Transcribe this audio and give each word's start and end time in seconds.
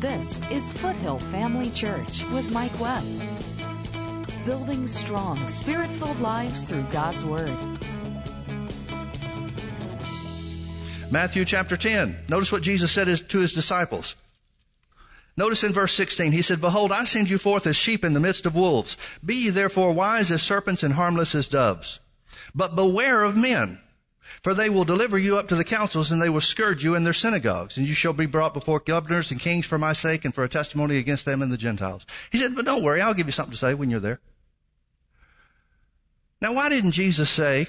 This 0.00 0.40
is 0.48 0.70
Foothill 0.70 1.18
Family 1.18 1.70
Church 1.70 2.22
with 2.26 2.52
Mike 2.52 2.78
Webb. 2.78 3.02
Building 4.46 4.86
strong, 4.86 5.48
spirit 5.48 5.88
filled 5.88 6.20
lives 6.20 6.62
through 6.62 6.84
God's 6.84 7.24
Word. 7.24 7.58
Matthew 11.10 11.44
chapter 11.44 11.76
10. 11.76 12.16
Notice 12.28 12.52
what 12.52 12.62
Jesus 12.62 12.92
said 12.92 13.08
to 13.28 13.38
his 13.40 13.52
disciples. 13.52 14.14
Notice 15.36 15.64
in 15.64 15.72
verse 15.72 15.94
16, 15.94 16.30
he 16.30 16.42
said, 16.42 16.60
Behold, 16.60 16.92
I 16.92 17.02
send 17.02 17.28
you 17.28 17.36
forth 17.36 17.66
as 17.66 17.74
sheep 17.74 18.04
in 18.04 18.12
the 18.12 18.20
midst 18.20 18.46
of 18.46 18.54
wolves. 18.54 18.96
Be 19.24 19.34
ye 19.34 19.50
therefore 19.50 19.90
wise 19.90 20.30
as 20.30 20.42
serpents 20.42 20.84
and 20.84 20.94
harmless 20.94 21.34
as 21.34 21.48
doves. 21.48 21.98
But 22.54 22.76
beware 22.76 23.24
of 23.24 23.36
men, 23.36 23.80
for 24.42 24.54
they 24.54 24.68
will 24.68 24.84
deliver 24.84 25.18
you 25.18 25.38
up 25.38 25.48
to 25.48 25.54
the 25.54 25.64
councils 25.64 26.10
and 26.10 26.20
they 26.20 26.28
will 26.28 26.40
scourge 26.40 26.84
you 26.84 26.94
in 26.94 27.04
their 27.04 27.12
synagogues. 27.12 27.76
And 27.76 27.86
you 27.86 27.94
shall 27.94 28.12
be 28.12 28.26
brought 28.26 28.54
before 28.54 28.80
governors 28.80 29.30
and 29.30 29.40
kings 29.40 29.66
for 29.66 29.78
my 29.78 29.92
sake 29.92 30.24
and 30.24 30.34
for 30.34 30.44
a 30.44 30.48
testimony 30.48 30.98
against 30.98 31.24
them 31.24 31.42
and 31.42 31.50
the 31.50 31.56
Gentiles. 31.56 32.04
He 32.30 32.38
said, 32.38 32.54
but 32.54 32.64
don't 32.64 32.84
worry, 32.84 33.00
I'll 33.00 33.14
give 33.14 33.26
you 33.26 33.32
something 33.32 33.52
to 33.52 33.58
say 33.58 33.74
when 33.74 33.90
you're 33.90 34.00
there. 34.00 34.20
Now 36.40 36.54
why 36.54 36.68
didn't 36.68 36.92
Jesus 36.92 37.30
say, 37.30 37.66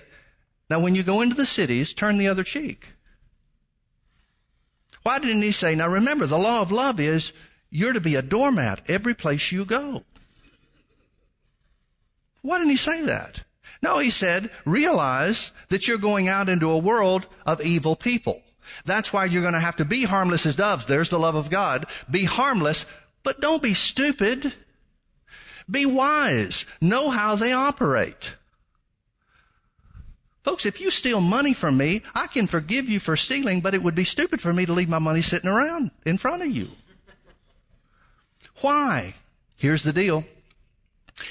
now 0.69 0.79
when 0.79 0.95
you 0.95 1.03
go 1.03 1.21
into 1.21 1.35
the 1.35 1.45
cities, 1.45 1.93
turn 1.93 2.17
the 2.17 2.27
other 2.27 2.43
cheek? 2.43 2.89
Why 5.03 5.19
didn't 5.19 5.41
he 5.41 5.51
say, 5.51 5.75
now 5.75 5.87
remember, 5.87 6.27
the 6.27 6.37
law 6.37 6.61
of 6.61 6.71
love 6.71 6.99
is 6.99 7.31
you're 7.69 7.93
to 7.93 8.01
be 8.01 8.15
a 8.15 8.21
doormat 8.21 8.81
every 8.89 9.13
place 9.13 9.51
you 9.51 9.65
go. 9.65 10.03
Why 12.41 12.57
didn't 12.57 12.71
he 12.71 12.77
say 12.77 13.03
that? 13.03 13.43
No, 13.81 13.99
he 13.99 14.09
said, 14.09 14.49
realize 14.65 15.51
that 15.69 15.87
you're 15.87 15.97
going 15.97 16.27
out 16.27 16.49
into 16.49 16.69
a 16.69 16.77
world 16.77 17.25
of 17.45 17.61
evil 17.61 17.95
people. 17.95 18.41
That's 18.85 19.13
why 19.13 19.25
you're 19.25 19.41
going 19.41 19.53
to 19.53 19.59
have 19.59 19.77
to 19.77 19.85
be 19.85 20.03
harmless 20.03 20.45
as 20.45 20.55
doves. 20.55 20.85
There's 20.85 21.09
the 21.09 21.19
love 21.19 21.35
of 21.35 21.49
God. 21.49 21.85
Be 22.09 22.25
harmless, 22.25 22.85
but 23.23 23.41
don't 23.41 23.63
be 23.63 23.73
stupid. 23.73 24.53
Be 25.69 25.85
wise. 25.85 26.65
Know 26.81 27.09
how 27.09 27.35
they 27.35 27.53
operate. 27.53 28.35
Folks, 30.43 30.65
if 30.65 30.81
you 30.81 30.89
steal 30.89 31.21
money 31.21 31.53
from 31.53 31.77
me, 31.77 32.01
I 32.15 32.27
can 32.27 32.47
forgive 32.47 32.89
you 32.89 32.99
for 32.99 33.15
stealing, 33.15 33.61
but 33.61 33.75
it 33.75 33.83
would 33.83 33.95
be 33.95 34.05
stupid 34.05 34.41
for 34.41 34.53
me 34.53 34.65
to 34.65 34.73
leave 34.73 34.89
my 34.89 34.99
money 34.99 35.21
sitting 35.21 35.49
around 35.49 35.91
in 36.05 36.17
front 36.17 36.41
of 36.41 36.49
you. 36.49 36.69
Why? 38.61 39.15
Here's 39.55 39.83
the 39.83 39.93
deal. 39.93 40.25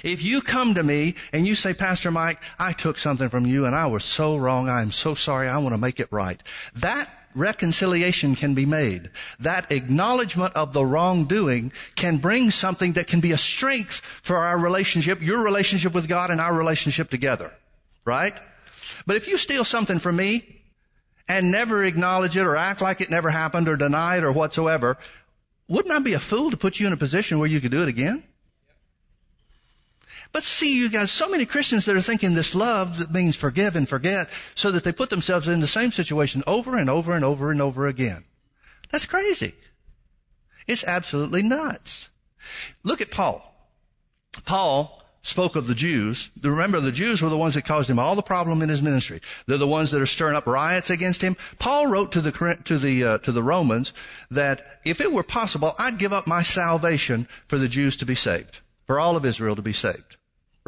If 0.02 0.22
you 0.22 0.40
come 0.40 0.74
to 0.74 0.82
me 0.82 1.14
and 1.32 1.46
you 1.46 1.54
say, 1.54 1.74
Pastor 1.74 2.10
Mike, 2.10 2.42
I 2.58 2.72
took 2.72 2.98
something 2.98 3.28
from 3.28 3.46
you 3.46 3.64
and 3.64 3.74
I 3.74 3.86
was 3.86 4.04
so 4.04 4.36
wrong. 4.36 4.68
I'm 4.68 4.92
so 4.92 5.14
sorry. 5.14 5.48
I 5.48 5.58
want 5.58 5.74
to 5.74 5.80
make 5.80 6.00
it 6.00 6.08
right. 6.10 6.42
That 6.74 7.10
reconciliation 7.34 8.34
can 8.34 8.54
be 8.54 8.66
made. 8.66 9.10
That 9.40 9.70
acknowledgement 9.70 10.54
of 10.54 10.72
the 10.72 10.84
wrongdoing 10.84 11.72
can 11.94 12.18
bring 12.18 12.50
something 12.50 12.94
that 12.94 13.06
can 13.06 13.20
be 13.20 13.32
a 13.32 13.38
strength 13.38 14.00
for 14.22 14.38
our 14.38 14.58
relationship, 14.58 15.20
your 15.22 15.42
relationship 15.42 15.94
with 15.94 16.08
God 16.08 16.30
and 16.30 16.40
our 16.40 16.56
relationship 16.56 17.10
together. 17.10 17.52
Right? 18.04 18.34
But 19.06 19.16
if 19.16 19.28
you 19.28 19.36
steal 19.36 19.64
something 19.64 19.98
from 19.98 20.16
me 20.16 20.62
and 21.28 21.50
never 21.50 21.84
acknowledge 21.84 22.36
it 22.36 22.42
or 22.42 22.56
act 22.56 22.80
like 22.80 23.00
it 23.00 23.10
never 23.10 23.30
happened 23.30 23.68
or 23.68 23.76
deny 23.76 24.16
it 24.16 24.24
or 24.24 24.32
whatsoever, 24.32 24.98
wouldn't 25.68 25.94
I 25.94 25.98
be 25.98 26.14
a 26.14 26.20
fool 26.20 26.50
to 26.50 26.56
put 26.56 26.80
you 26.80 26.86
in 26.86 26.92
a 26.92 26.96
position 26.96 27.38
where 27.38 27.48
you 27.48 27.60
could 27.60 27.70
do 27.70 27.82
it 27.82 27.88
again? 27.88 28.24
But 30.32 30.44
see, 30.44 30.76
you 30.76 30.90
guys, 30.90 31.10
so 31.10 31.28
many 31.28 31.46
Christians 31.46 31.86
that 31.86 31.96
are 31.96 32.02
thinking 32.02 32.34
this 32.34 32.54
love 32.54 32.98
that 32.98 33.12
means 33.12 33.34
forgive 33.34 33.76
and 33.76 33.88
forget 33.88 34.28
so 34.54 34.70
that 34.70 34.84
they 34.84 34.92
put 34.92 35.10
themselves 35.10 35.48
in 35.48 35.60
the 35.60 35.66
same 35.66 35.90
situation 35.90 36.42
over 36.46 36.76
and 36.76 36.90
over 36.90 37.14
and 37.14 37.24
over 37.24 37.50
and 37.50 37.62
over 37.62 37.86
again. 37.86 38.24
That's 38.90 39.06
crazy. 39.06 39.54
It's 40.66 40.84
absolutely 40.84 41.42
nuts. 41.42 42.10
Look 42.82 43.00
at 43.00 43.10
Paul. 43.10 43.44
Paul 44.44 45.02
spoke 45.22 45.56
of 45.56 45.66
the 45.66 45.74
Jews. 45.74 46.30
Remember, 46.42 46.78
the 46.78 46.92
Jews 46.92 47.22
were 47.22 47.30
the 47.30 47.38
ones 47.38 47.54
that 47.54 47.64
caused 47.64 47.90
him 47.90 47.98
all 47.98 48.14
the 48.14 48.22
problem 48.22 48.62
in 48.62 48.68
his 48.68 48.82
ministry. 48.82 49.20
They're 49.46 49.58
the 49.58 49.66
ones 49.66 49.90
that 49.90 50.02
are 50.02 50.06
stirring 50.06 50.36
up 50.36 50.46
riots 50.46 50.90
against 50.90 51.22
him. 51.22 51.36
Paul 51.58 51.86
wrote 51.86 52.12
to 52.12 52.20
the 52.20 52.58
to 52.64 52.78
the 52.78 53.04
uh, 53.04 53.18
to 53.18 53.32
the 53.32 53.42
Romans 53.42 53.92
that 54.30 54.80
if 54.84 55.00
it 55.00 55.12
were 55.12 55.22
possible, 55.22 55.74
I'd 55.78 55.98
give 55.98 56.12
up 56.12 56.26
my 56.26 56.42
salvation 56.42 57.26
for 57.46 57.58
the 57.58 57.68
Jews 57.68 57.96
to 57.96 58.06
be 58.06 58.14
saved, 58.14 58.60
for 58.86 59.00
all 59.00 59.16
of 59.16 59.24
Israel 59.24 59.56
to 59.56 59.62
be 59.62 59.72
saved. 59.72 60.17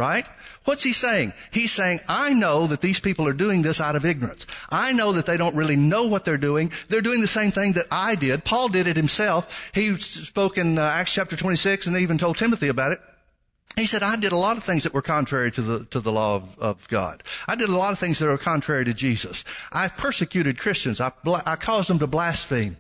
Right? 0.00 0.24
What's 0.64 0.82
he 0.82 0.94
saying? 0.94 1.34
He's 1.50 1.72
saying, 1.72 2.00
I 2.08 2.32
know 2.32 2.66
that 2.68 2.80
these 2.80 3.00
people 3.00 3.28
are 3.28 3.34
doing 3.34 3.60
this 3.60 3.82
out 3.82 3.96
of 3.96 4.06
ignorance. 4.06 4.46
I 4.70 4.94
know 4.94 5.12
that 5.12 5.26
they 5.26 5.36
don't 5.36 5.54
really 5.54 5.76
know 5.76 6.06
what 6.06 6.24
they're 6.24 6.38
doing. 6.38 6.72
They're 6.88 7.02
doing 7.02 7.20
the 7.20 7.26
same 7.26 7.50
thing 7.50 7.74
that 7.74 7.84
I 7.90 8.14
did. 8.14 8.42
Paul 8.42 8.70
did 8.70 8.86
it 8.86 8.96
himself. 8.96 9.70
He 9.74 9.94
spoke 9.98 10.56
in 10.56 10.78
uh, 10.78 10.82
Acts 10.82 11.12
chapter 11.12 11.36
26 11.36 11.86
and 11.86 11.94
they 11.94 12.00
even 12.00 12.16
told 12.16 12.38
Timothy 12.38 12.68
about 12.68 12.92
it. 12.92 13.00
He 13.76 13.84
said, 13.84 14.02
I 14.02 14.16
did 14.16 14.32
a 14.32 14.38
lot 14.38 14.56
of 14.56 14.64
things 14.64 14.84
that 14.84 14.94
were 14.94 15.02
contrary 15.02 15.52
to 15.52 15.60
the, 15.60 15.84
to 15.86 16.00
the 16.00 16.10
law 16.10 16.36
of, 16.36 16.58
of, 16.58 16.88
God. 16.88 17.22
I 17.46 17.54
did 17.54 17.68
a 17.68 17.76
lot 17.76 17.92
of 17.92 17.98
things 17.98 18.18
that 18.18 18.26
were 18.26 18.38
contrary 18.38 18.86
to 18.86 18.94
Jesus. 18.94 19.44
I 19.70 19.88
persecuted 19.88 20.58
Christians. 20.58 20.98
I, 20.98 21.12
I 21.44 21.56
caused 21.56 21.90
them 21.90 21.98
to 21.98 22.06
blaspheme. 22.06 22.78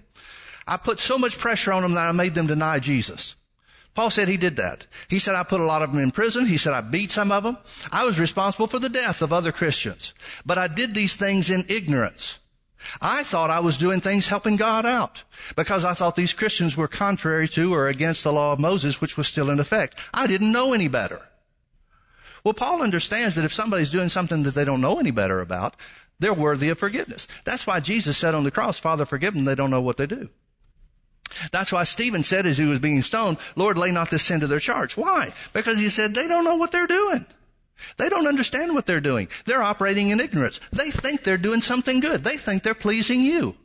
I 0.66 0.78
put 0.78 1.00
so 1.00 1.18
much 1.18 1.38
pressure 1.38 1.72
on 1.72 1.82
them 1.82 1.92
that 1.94 2.08
I 2.08 2.12
made 2.12 2.34
them 2.34 2.46
deny 2.46 2.78
Jesus. 2.78 3.36
Paul 3.94 4.10
said 4.10 4.28
he 4.28 4.36
did 4.36 4.56
that. 4.56 4.86
He 5.08 5.18
said 5.18 5.34
I 5.34 5.42
put 5.42 5.60
a 5.60 5.64
lot 5.64 5.82
of 5.82 5.92
them 5.92 6.02
in 6.02 6.10
prison. 6.12 6.46
He 6.46 6.56
said 6.56 6.72
I 6.72 6.80
beat 6.80 7.10
some 7.10 7.32
of 7.32 7.42
them. 7.42 7.58
I 7.90 8.04
was 8.04 8.20
responsible 8.20 8.66
for 8.66 8.78
the 8.78 8.88
death 8.88 9.20
of 9.20 9.32
other 9.32 9.52
Christians. 9.52 10.14
But 10.46 10.58
I 10.58 10.68
did 10.68 10.94
these 10.94 11.16
things 11.16 11.50
in 11.50 11.64
ignorance. 11.68 12.38
I 13.00 13.22
thought 13.22 13.50
I 13.50 13.60
was 13.60 13.76
doing 13.76 14.00
things 14.00 14.28
helping 14.28 14.56
God 14.56 14.86
out 14.86 15.24
because 15.56 15.84
I 15.84 15.94
thought 15.94 16.16
these 16.16 16.32
Christians 16.32 16.76
were 16.76 16.88
contrary 16.88 17.48
to 17.48 17.74
or 17.74 17.88
against 17.88 18.24
the 18.24 18.32
law 18.32 18.52
of 18.52 18.60
Moses, 18.60 19.00
which 19.00 19.16
was 19.16 19.28
still 19.28 19.50
in 19.50 19.60
effect. 19.60 19.98
I 20.14 20.26
didn't 20.26 20.52
know 20.52 20.72
any 20.72 20.88
better. 20.88 21.20
Well, 22.42 22.54
Paul 22.54 22.82
understands 22.82 23.34
that 23.34 23.44
if 23.44 23.52
somebody's 23.52 23.90
doing 23.90 24.08
something 24.08 24.44
that 24.44 24.54
they 24.54 24.64
don't 24.64 24.80
know 24.80 24.98
any 24.98 25.10
better 25.10 25.40
about, 25.40 25.76
they're 26.18 26.32
worthy 26.32 26.70
of 26.70 26.78
forgiveness. 26.78 27.26
That's 27.44 27.66
why 27.66 27.80
Jesus 27.80 28.16
said 28.16 28.34
on 28.34 28.44
the 28.44 28.50
cross, 28.50 28.78
Father, 28.78 29.04
forgive 29.04 29.34
them. 29.34 29.44
They 29.44 29.54
don't 29.54 29.70
know 29.70 29.82
what 29.82 29.96
they 29.98 30.06
do. 30.06 30.30
That's 31.52 31.72
why 31.72 31.84
Stephen 31.84 32.22
said 32.22 32.46
as 32.46 32.58
he 32.58 32.64
was 32.64 32.80
being 32.80 33.02
stoned, 33.02 33.38
Lord, 33.56 33.78
lay 33.78 33.90
not 33.90 34.10
this 34.10 34.22
sin 34.22 34.40
to 34.40 34.46
their 34.46 34.58
charge. 34.58 34.96
Why? 34.96 35.32
Because 35.52 35.78
he 35.78 35.88
said 35.88 36.14
they 36.14 36.26
don't 36.28 36.44
know 36.44 36.56
what 36.56 36.72
they're 36.72 36.86
doing. 36.86 37.24
They 37.96 38.08
don't 38.08 38.26
understand 38.26 38.74
what 38.74 38.86
they're 38.86 39.00
doing. 39.00 39.28
They're 39.46 39.62
operating 39.62 40.10
in 40.10 40.20
ignorance. 40.20 40.60
They 40.72 40.90
think 40.90 41.22
they're 41.22 41.38
doing 41.38 41.62
something 41.62 42.00
good. 42.00 42.24
They 42.24 42.36
think 42.36 42.62
they're 42.62 42.74
pleasing 42.74 43.22
you. 43.22 43.56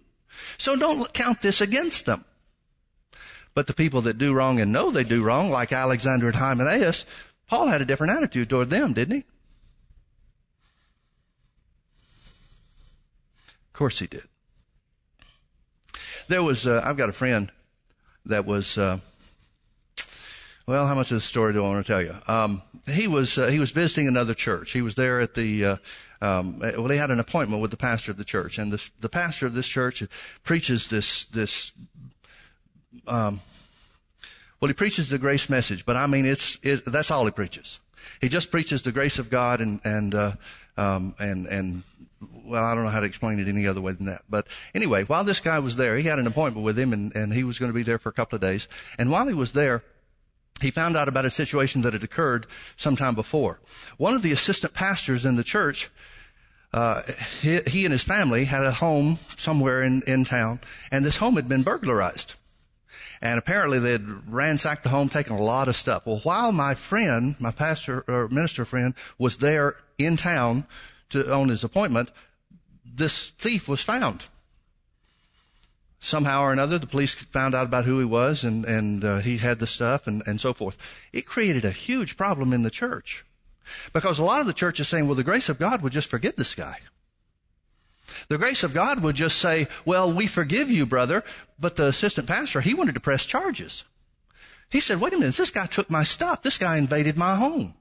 So 0.57 0.75
don't 0.75 1.11
count 1.13 1.41
this 1.41 1.61
against 1.61 2.05
them. 2.05 2.23
But 3.53 3.67
the 3.67 3.73
people 3.73 4.01
that 4.01 4.17
do 4.17 4.33
wrong 4.33 4.59
and 4.59 4.71
know 4.71 4.91
they 4.91 5.03
do 5.03 5.23
wrong, 5.23 5.49
like 5.49 5.71
Alexander 5.71 6.27
and 6.27 6.35
Hymenaeus, 6.35 7.05
Paul 7.47 7.67
had 7.67 7.81
a 7.81 7.85
different 7.85 8.13
attitude 8.13 8.49
toward 8.49 8.69
them, 8.69 8.93
didn't 8.93 9.15
he? 9.15 9.23
Of 13.67 13.73
course 13.73 13.99
he 13.99 14.07
did. 14.07 14.23
There 16.27 16.43
was, 16.43 16.65
uh, 16.65 16.81
I've 16.83 16.97
got 16.97 17.09
a 17.09 17.13
friend 17.13 17.51
that 18.25 18.45
was, 18.45 18.77
uh, 18.77 18.99
well, 20.67 20.87
how 20.87 20.95
much 20.95 21.11
of 21.11 21.17
the 21.17 21.21
story 21.21 21.53
do 21.53 21.63
I 21.63 21.69
want 21.69 21.85
to 21.85 21.91
tell 21.91 22.01
you? 22.01 22.15
Um, 22.27 22.61
he 22.87 23.07
was 23.07 23.37
uh, 23.37 23.47
he 23.47 23.59
was 23.59 23.71
visiting 23.71 24.07
another 24.07 24.33
church. 24.33 24.71
He 24.71 24.81
was 24.81 24.95
there 24.95 25.19
at 25.19 25.33
the 25.35 25.65
uh, 25.65 25.77
um, 26.21 26.59
well, 26.59 26.87
he 26.87 26.97
had 26.97 27.11
an 27.11 27.19
appointment 27.19 27.61
with 27.61 27.71
the 27.71 27.77
pastor 27.77 28.11
of 28.11 28.17
the 28.17 28.25
church, 28.25 28.57
and 28.57 28.71
the 28.71 28.89
the 28.99 29.09
pastor 29.09 29.45
of 29.45 29.53
this 29.53 29.67
church 29.67 30.03
preaches 30.43 30.87
this 30.87 31.25
this. 31.25 31.71
Um, 33.07 33.41
well, 34.59 34.67
he 34.67 34.73
preaches 34.73 35.09
the 35.09 35.17
grace 35.17 35.49
message, 35.49 35.85
but 35.85 35.95
I 35.95 36.07
mean, 36.07 36.25
it's, 36.25 36.57
it's 36.63 36.81
that's 36.89 37.11
all 37.11 37.25
he 37.25 37.31
preaches. 37.31 37.79
He 38.21 38.29
just 38.29 38.49
preaches 38.51 38.83
the 38.83 38.91
grace 38.91 39.19
of 39.19 39.29
God 39.29 39.61
and 39.61 39.79
and 39.83 40.15
uh, 40.15 40.31
um, 40.77 41.15
and 41.19 41.45
and 41.47 41.83
well, 42.45 42.63
I 42.63 42.75
don't 42.75 42.83
know 42.83 42.89
how 42.89 42.99
to 42.99 43.05
explain 43.05 43.39
it 43.39 43.47
any 43.47 43.67
other 43.67 43.81
way 43.81 43.93
than 43.93 44.05
that. 44.05 44.23
But 44.29 44.47
anyway, 44.73 45.03
while 45.03 45.23
this 45.23 45.39
guy 45.39 45.59
was 45.59 45.75
there, 45.75 45.97
he 45.97 46.03
had 46.03 46.19
an 46.19 46.27
appointment 46.27 46.65
with 46.65 46.77
him, 46.77 46.93
and 46.93 47.15
and 47.15 47.33
he 47.33 47.43
was 47.43 47.59
going 47.59 47.72
to 47.72 47.75
be 47.75 47.83
there 47.83 47.99
for 47.99 48.09
a 48.09 48.13
couple 48.13 48.35
of 48.35 48.41
days. 48.41 48.67
And 48.97 49.11
while 49.11 49.27
he 49.27 49.33
was 49.33 49.53
there 49.53 49.83
he 50.61 50.72
found 50.72 50.95
out 50.95 51.07
about 51.07 51.25
a 51.25 51.31
situation 51.31 51.81
that 51.81 51.93
had 51.93 52.03
occurred 52.03 52.47
sometime 52.77 53.16
before. 53.16 53.59
One 53.97 54.13
of 54.13 54.22
the 54.22 54.31
assistant 54.31 54.73
pastors 54.73 55.25
in 55.25 55.35
the 55.35 55.43
church, 55.43 55.89
uh, 56.73 57.01
he, 57.41 57.59
he, 57.67 57.85
and 57.85 57.91
his 57.91 58.03
family 58.03 58.45
had 58.45 58.66
a 58.66 58.71
home 58.71 59.19
somewhere 59.37 59.83
in, 59.83 60.01
in 60.07 60.23
town, 60.23 60.61
and 60.91 61.03
this 61.03 61.17
home 61.17 61.35
had 61.35 61.49
been 61.49 61.63
burglarized. 61.63 62.35
And 63.21 63.37
apparently 63.37 63.79
they 63.79 63.93
had 63.93 64.31
ransacked 64.31 64.83
the 64.83 64.89
home, 64.89 65.09
taken 65.09 65.33
a 65.33 65.41
lot 65.41 65.67
of 65.67 65.75
stuff. 65.75 66.05
Well, 66.05 66.19
while 66.23 66.51
my 66.51 66.75
friend, 66.75 67.35
my 67.39 67.51
pastor 67.51 68.03
or 68.07 68.28
minister 68.29 68.66
friend, 68.66 68.93
was 69.17 69.37
there 69.37 69.78
in 69.97 70.16
town 70.16 70.67
to 71.16 71.34
on 71.34 71.50
his 71.50 71.64
appointment, 71.64 72.09
this 72.85 73.32
thief 73.32 73.67
was 73.67 73.82
found 73.82 74.26
somehow 76.06 76.44
or 76.44 76.52
another, 76.52 76.78
the 76.78 76.88
police 76.88 77.16
found 77.16 77.56
out 77.56 77.66
about 77.66 77.85
who 77.85 78.00
he 78.00 78.06
was 78.06 78.44
and, 78.44 78.66
and 78.66 79.03
uh, 79.03 79.17
he 79.17 79.38
had 79.38 79.59
the 79.59 79.67
stuff 79.67 80.08
and, 80.08 80.23
and 80.26 80.40
so 80.40 80.53
forth. 80.53 80.78
It 81.12 81.26
created 81.26 81.66
a 81.66 81.72
huge 81.72 82.16
problem 82.16 82.53
in 82.53 82.64
the 82.64 82.70
church. 82.70 83.26
Because 83.94 84.20
a 84.20 84.23
lot 84.23 84.41
of 84.41 84.47
the 84.47 84.53
church 84.53 84.79
is 84.79 84.88
saying, 84.88 85.08
well, 85.08 85.16
the 85.16 85.23
grace 85.23 85.50
of 85.50 85.58
God 85.58 85.82
would 85.82 85.91
just 85.91 86.09
forgive 86.09 86.35
this 86.35 86.53
guy. 86.53 86.78
The 88.28 88.38
grace 88.38 88.64
of 88.64 88.73
God 88.73 89.02
would 89.02 89.16
just 89.16 89.40
say, 89.40 89.67
well, 89.84 90.12
we 90.12 90.28
forgive 90.28 90.70
you, 90.70 90.85
brother. 90.85 91.23
But 91.59 91.76
the 91.76 91.88
assistant 91.88 92.28
pastor, 92.28 92.62
he 92.62 92.76
wanted 92.76 92.94
to 92.94 93.02
press 93.02 93.26
charges. 93.26 93.84
He 94.70 94.79
said, 94.79 95.02
wait 95.02 95.14
a 95.14 95.17
minute, 95.17 95.35
this 95.35 95.50
guy 95.50 95.66
took 95.66 95.90
my 95.90 96.03
stuff. 96.03 96.44
This 96.44 96.59
guy 96.59 96.78
invaded 96.78 97.17
my 97.17 97.35
home. 97.35 97.73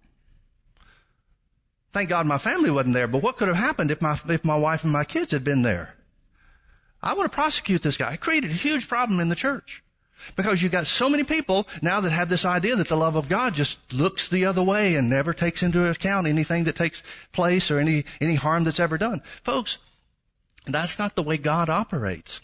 Thank 1.94 2.08
God 2.08 2.26
my 2.26 2.38
family 2.38 2.72
wasn't 2.72 2.94
there, 2.94 3.06
but 3.06 3.22
what 3.22 3.36
could 3.36 3.46
have 3.46 3.56
happened 3.56 3.92
if 3.92 4.02
my, 4.02 4.18
if 4.28 4.44
my 4.44 4.56
wife 4.56 4.82
and 4.82 4.92
my 4.92 5.04
kids 5.04 5.30
had 5.30 5.44
been 5.44 5.62
there? 5.62 5.94
I 7.00 7.14
want 7.14 7.30
to 7.30 7.34
prosecute 7.34 7.82
this 7.82 7.96
guy. 7.96 8.14
It 8.14 8.20
created 8.20 8.50
a 8.50 8.54
huge 8.54 8.88
problem 8.88 9.20
in 9.20 9.28
the 9.28 9.36
church. 9.36 9.84
Because 10.34 10.60
you've 10.60 10.72
got 10.72 10.88
so 10.88 11.08
many 11.08 11.22
people 11.22 11.68
now 11.82 12.00
that 12.00 12.10
have 12.10 12.28
this 12.28 12.44
idea 12.44 12.74
that 12.74 12.88
the 12.88 12.96
love 12.96 13.14
of 13.14 13.28
God 13.28 13.54
just 13.54 13.92
looks 13.92 14.28
the 14.28 14.44
other 14.44 14.62
way 14.62 14.96
and 14.96 15.08
never 15.08 15.32
takes 15.32 15.62
into 15.62 15.88
account 15.88 16.26
anything 16.26 16.64
that 16.64 16.74
takes 16.74 17.00
place 17.30 17.70
or 17.70 17.78
any, 17.78 18.04
any 18.20 18.34
harm 18.34 18.64
that's 18.64 18.80
ever 18.80 18.98
done. 18.98 19.22
Folks, 19.44 19.78
that's 20.66 20.98
not 20.98 21.14
the 21.14 21.22
way 21.22 21.36
God 21.36 21.70
operates. 21.70 22.40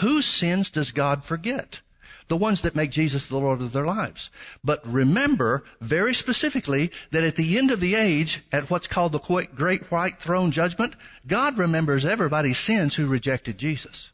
Whose 0.00 0.26
sins 0.26 0.70
does 0.70 0.90
God 0.90 1.24
forget? 1.24 1.82
The 2.28 2.36
ones 2.36 2.62
that 2.62 2.74
make 2.74 2.90
Jesus 2.90 3.26
the 3.26 3.38
Lord 3.38 3.60
of 3.60 3.72
their 3.72 3.84
lives. 3.84 4.30
But 4.62 4.86
remember 4.86 5.64
very 5.80 6.14
specifically 6.14 6.90
that 7.10 7.24
at 7.24 7.36
the 7.36 7.58
end 7.58 7.70
of 7.70 7.80
the 7.80 7.94
age, 7.94 8.42
at 8.52 8.70
what's 8.70 8.86
called 8.86 9.12
the 9.12 9.48
great 9.54 9.90
white 9.90 10.18
throne 10.18 10.50
judgment, 10.50 10.94
God 11.26 11.58
remembers 11.58 12.04
everybody's 12.04 12.58
sins 12.58 12.94
who 12.94 13.06
rejected 13.06 13.58
Jesus. 13.58 14.10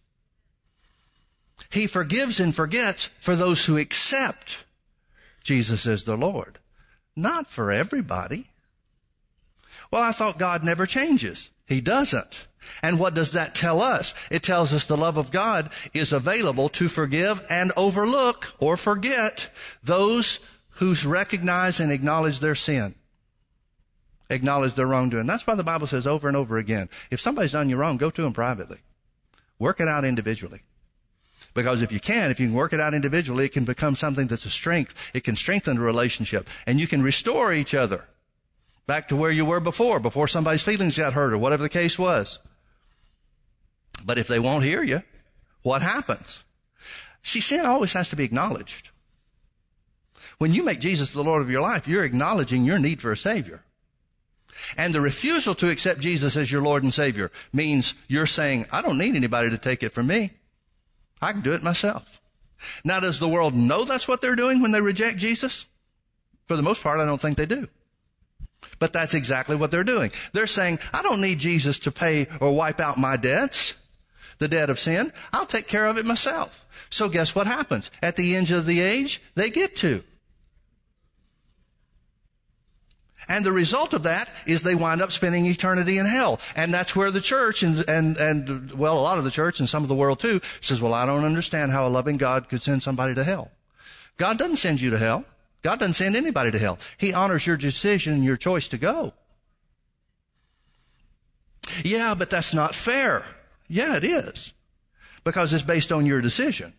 He 1.71 1.87
forgives 1.87 2.41
and 2.41 2.55
forgets 2.55 3.11
for 3.21 3.37
those 3.37 3.67
who 3.67 3.77
accept 3.77 4.65
Jesus 5.45 5.87
as 5.87 6.05
the 6.05 6.17
Lord. 6.17 6.59
Not 7.15 7.51
for 7.51 7.71
everybody. 7.71 8.51
Well, 9.91 10.03
I 10.03 10.12
thought 10.12 10.39
God 10.39 10.65
never 10.65 10.87
changes. 10.87 11.51
He 11.67 11.81
doesn't. 11.81 12.47
And 12.83 12.99
what 12.99 13.15
does 13.15 13.33
that 13.33 13.55
tell 13.55 13.81
us? 13.81 14.15
It 14.31 14.43
tells 14.43 14.73
us 14.73 14.87
the 14.87 14.97
love 14.97 15.17
of 15.17 15.31
God 15.31 15.71
is 15.93 16.12
available 16.12 16.69
to 16.71 16.89
forgive 16.89 17.45
and 17.51 17.73
overlook 17.77 18.55
or 18.59 18.77
forget 18.77 19.51
those 19.83 20.41
who 20.81 20.95
recognize 21.05 21.81
and 21.81 21.93
acknowledge 21.93 22.41
their 22.41 22.55
sin. 22.55 22.95
Acknowledge 24.31 24.75
their 24.75 24.87
wrongdoing. 24.87 25.27
That's 25.27 25.47
why 25.47 25.57
the 25.57 25.65
Bible 25.65 25.87
says 25.87 26.07
over 26.07 26.29
and 26.29 26.37
over 26.37 26.57
again, 26.57 26.89
if 27.11 27.21
somebody's 27.21 27.53
done 27.53 27.69
you 27.69 27.77
wrong, 27.77 27.97
go 27.97 28.11
to 28.11 28.23
them 28.23 28.33
privately. 28.33 28.79
Work 29.59 29.81
it 29.81 29.89
out 29.89 30.05
individually. 30.05 30.62
Because 31.53 31.83
if 31.83 31.91
you 31.91 32.01
can, 32.01 32.31
if 32.31 32.39
you 32.39 32.47
can 32.47 32.55
work 32.55 32.73
it 32.73 32.81
out 32.81 32.95
individually, 32.95 33.47
it 33.47 33.53
can 33.53 33.65
become 33.65 33.97
something 33.97 34.29
that's 34.29 34.47
a 34.47 34.51
strength. 34.51 34.95
It 35.12 35.25
can 35.25 35.35
strengthen 35.35 35.77
the 35.77 35.83
relationship 35.83 36.49
and 36.67 36.79
you 36.79 36.87
can 36.87 37.03
restore 37.03 37.53
each 37.53 37.75
other 37.75 38.05
back 38.87 39.09
to 39.09 39.17
where 39.17 39.31
you 39.31 39.45
were 39.45 39.61
before, 39.61 40.01
before 40.01 40.29
somebody's 40.29 40.62
feelings 40.62 40.97
got 40.97 41.12
hurt 41.12 41.33
or 41.33 41.39
whatever 41.39 41.62
the 41.62 41.69
case 41.69 41.99
was. 41.99 42.39
But 44.05 44.19
if 44.19 44.29
they 44.29 44.38
won't 44.38 44.64
hear 44.64 44.82
you, 44.82 45.02
what 45.62 45.82
happens? 45.82 46.43
See, 47.23 47.41
sin 47.41 47.67
always 47.67 47.93
has 47.93 48.08
to 48.11 48.17
be 48.17 48.25
acknowledged. 48.25 48.91
When 50.38 50.55
you 50.55 50.64
make 50.64 50.81
Jesus 50.81 51.11
the 51.12 51.23
Lord 51.23 51.43
of 51.43 51.50
your 51.50 51.61
life, 51.61 51.87
you're 51.87 52.05
acknowledging 52.05 52.64
your 52.64 52.79
need 52.79 53.02
for 53.02 53.12
a 53.12 53.17
Savior. 53.17 53.62
And 54.76 54.94
the 54.94 55.00
refusal 55.00 55.55
to 55.56 55.70
accept 55.70 56.00
Jesus 56.00 56.37
as 56.37 56.50
your 56.50 56.62
Lord 56.62 56.82
and 56.82 56.93
Savior 56.93 57.31
means 57.52 57.94
you're 58.08 58.26
saying, 58.26 58.67
I 58.73 58.82
don't 58.82 58.99
need 58.99 59.17
anybody 59.17 59.50
to 59.50 59.58
take 59.58 59.82
it 59.82 59.93
from 59.93 60.06
me. 60.06 60.32
I 61.20 61.32
can 61.32 61.43
do 61.43 61.52
it 61.52 61.62
myself. 61.62 62.20
Now, 62.85 63.00
does 63.00 63.19
the 63.19 63.29
world 63.29 63.55
know 63.55 63.85
that's 63.85 64.08
what 64.08 64.23
they're 64.23 64.37
doing 64.37 64.62
when 64.62 64.73
they 64.73 64.81
reject 64.81 65.19
Jesus? 65.19 65.67
For 66.47 66.56
the 66.56 66.62
most 66.62 66.82
part, 66.82 67.00
I 67.00 67.05
don't 67.05 67.20
think 67.20 67.37
they 67.37 67.47
do. 67.47 67.69
But 68.79 68.93
that's 68.93 69.14
exactly 69.14 69.56
what 69.56 69.70
they're 69.70 69.85
doing. 69.85 70.11
They're 70.32 70.47
saying, 70.47 70.79
I 70.93 71.02
don't 71.02 71.20
need 71.20 71.38
Jesus 71.38 71.79
to 71.81 71.93
pay 71.93 72.29
or 72.41 72.55
wipe 72.55 72.81
out 72.81 72.99
my 72.99 73.17
debts 73.17 73.75
the 74.40 74.48
debt 74.48 74.70
of 74.70 74.81
sin. 74.81 75.12
I'll 75.32 75.46
take 75.46 75.69
care 75.69 75.87
of 75.87 75.96
it 75.96 76.04
myself. 76.04 76.66
So 76.90 77.08
guess 77.08 77.34
what 77.34 77.46
happens? 77.46 77.90
At 78.02 78.16
the 78.16 78.34
end 78.34 78.50
of 78.50 78.66
the 78.66 78.81
age, 78.81 79.22
they 79.37 79.50
get 79.50 79.76
to. 79.76 80.02
And 83.28 83.44
the 83.44 83.52
result 83.52 83.94
of 83.94 84.02
that 84.02 84.28
is 84.44 84.62
they 84.62 84.75
wind 84.75 85.00
up 85.00 85.12
spending 85.12 85.46
eternity 85.46 85.98
in 85.98 86.06
hell. 86.06 86.40
And 86.56 86.75
that's 86.75 86.96
where 86.96 87.12
the 87.12 87.20
church 87.20 87.62
and, 87.62 87.88
and, 87.88 88.16
and, 88.16 88.72
well, 88.72 88.98
a 88.98 89.00
lot 89.00 89.19
of 89.19 89.25
the 89.25 89.31
church 89.31 89.60
and 89.60 89.69
some 89.69 89.84
of 89.84 89.88
the 89.88 89.94
world 89.94 90.19
too 90.19 90.40
says, 90.60 90.82
well, 90.82 90.94
I 90.94 91.06
don't 91.06 91.25
understand 91.25 91.70
how 91.70 91.87
a 91.87 91.90
loving 91.90 92.16
God 92.16 92.48
could 92.48 92.60
send 92.60 92.82
somebody 92.82 93.14
to 93.14 93.22
hell. 93.22 93.52
God 94.16 94.37
doesn't 94.37 94.56
send 94.56 94.81
you 94.81 94.90
to 94.90 94.98
hell. 94.98 95.25
God 95.62 95.78
doesn't 95.78 95.94
send 95.94 96.16
anybody 96.16 96.50
to 96.50 96.58
hell. 96.58 96.78
He 96.98 97.12
honors 97.12 97.46
your 97.46 97.56
decision 97.56 98.14
and 98.14 98.25
your 98.25 98.37
choice 98.37 98.66
to 98.69 98.78
go. 98.78 99.12
Yeah, 101.84 102.16
but 102.16 102.31
that's 102.31 102.52
not 102.52 102.75
fair. 102.75 103.25
Yeah, 103.70 103.96
it 103.96 104.05
is. 104.05 104.52
Because 105.22 105.52
it's 105.55 105.62
based 105.62 105.93
on 105.93 106.05
your 106.05 106.20
decision. 106.20 106.75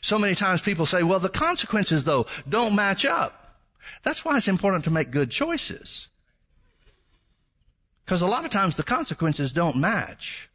So 0.00 0.18
many 0.18 0.34
times 0.34 0.62
people 0.62 0.86
say, 0.86 1.02
well, 1.02 1.20
the 1.20 1.28
consequences 1.28 2.04
though 2.04 2.26
don't 2.48 2.74
match 2.74 3.04
up. 3.04 3.58
That's 4.02 4.24
why 4.24 4.38
it's 4.38 4.48
important 4.48 4.84
to 4.84 4.90
make 4.90 5.10
good 5.10 5.30
choices. 5.30 6.08
Because 8.04 8.22
a 8.22 8.26
lot 8.26 8.44
of 8.44 8.50
times 8.50 8.76
the 8.76 8.82
consequences 8.82 9.52
don't 9.52 9.76
match 9.76 10.48